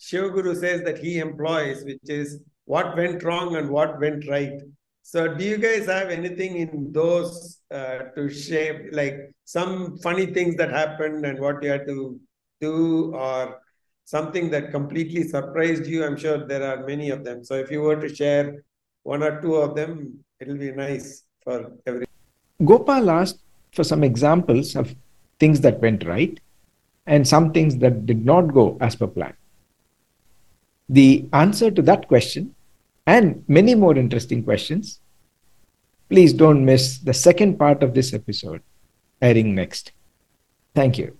Shivaguru 0.00 0.56
says 0.56 0.82
that 0.82 0.98
he 0.98 1.20
employs, 1.20 1.84
which 1.84 2.08
is 2.08 2.40
what 2.64 2.96
went 2.96 3.22
wrong 3.22 3.54
and 3.54 3.70
what 3.70 4.00
went 4.00 4.26
right. 4.28 4.54
So, 5.02 5.32
do 5.32 5.44
you 5.44 5.58
guys 5.58 5.86
have 5.86 6.08
anything 6.10 6.56
in 6.56 6.90
those 6.90 7.60
uh, 7.70 7.98
to 8.16 8.28
share, 8.28 8.88
like 8.90 9.32
some 9.44 9.96
funny 9.98 10.26
things 10.26 10.56
that 10.56 10.70
happened 10.70 11.24
and 11.24 11.38
what 11.38 11.62
you 11.62 11.70
had 11.70 11.86
to 11.86 12.18
do, 12.60 13.14
or 13.14 13.60
something 14.06 14.50
that 14.50 14.72
completely 14.72 15.22
surprised 15.22 15.86
you? 15.86 16.04
I'm 16.04 16.16
sure 16.16 16.48
there 16.48 16.64
are 16.64 16.84
many 16.84 17.10
of 17.10 17.22
them. 17.22 17.44
So, 17.44 17.54
if 17.54 17.70
you 17.70 17.82
were 17.82 18.00
to 18.00 18.12
share 18.12 18.64
one 19.04 19.22
or 19.22 19.40
two 19.40 19.54
of 19.54 19.76
them, 19.76 20.24
it'll 20.40 20.58
be 20.58 20.72
nice 20.72 21.22
for 21.44 21.70
everyone. 21.86 22.06
Gopal 22.64 23.08
asked 23.08 23.38
for 23.70 23.84
some 23.84 24.02
examples 24.02 24.74
of 24.74 24.96
things 25.40 25.60
that 25.62 25.80
went 25.80 26.06
right 26.06 26.38
and 27.06 27.26
some 27.26 27.52
things 27.52 27.78
that 27.78 28.06
did 28.06 28.24
not 28.24 28.54
go 28.54 28.78
as 28.80 28.94
per 28.94 29.06
plan. 29.06 29.34
The 30.88 31.26
answer 31.32 31.70
to 31.70 31.82
that 31.82 32.06
question 32.06 32.54
and 33.06 33.44
many 33.48 33.74
more 33.74 33.96
interesting 33.96 34.44
questions, 34.44 35.00
please 36.08 36.32
don't 36.32 36.64
miss 36.64 36.98
the 36.98 37.14
second 37.14 37.58
part 37.58 37.82
of 37.82 37.94
this 37.94 38.12
episode 38.12 38.62
airing 39.22 39.54
next. 39.54 39.92
Thank 40.74 40.98
you. 40.98 41.19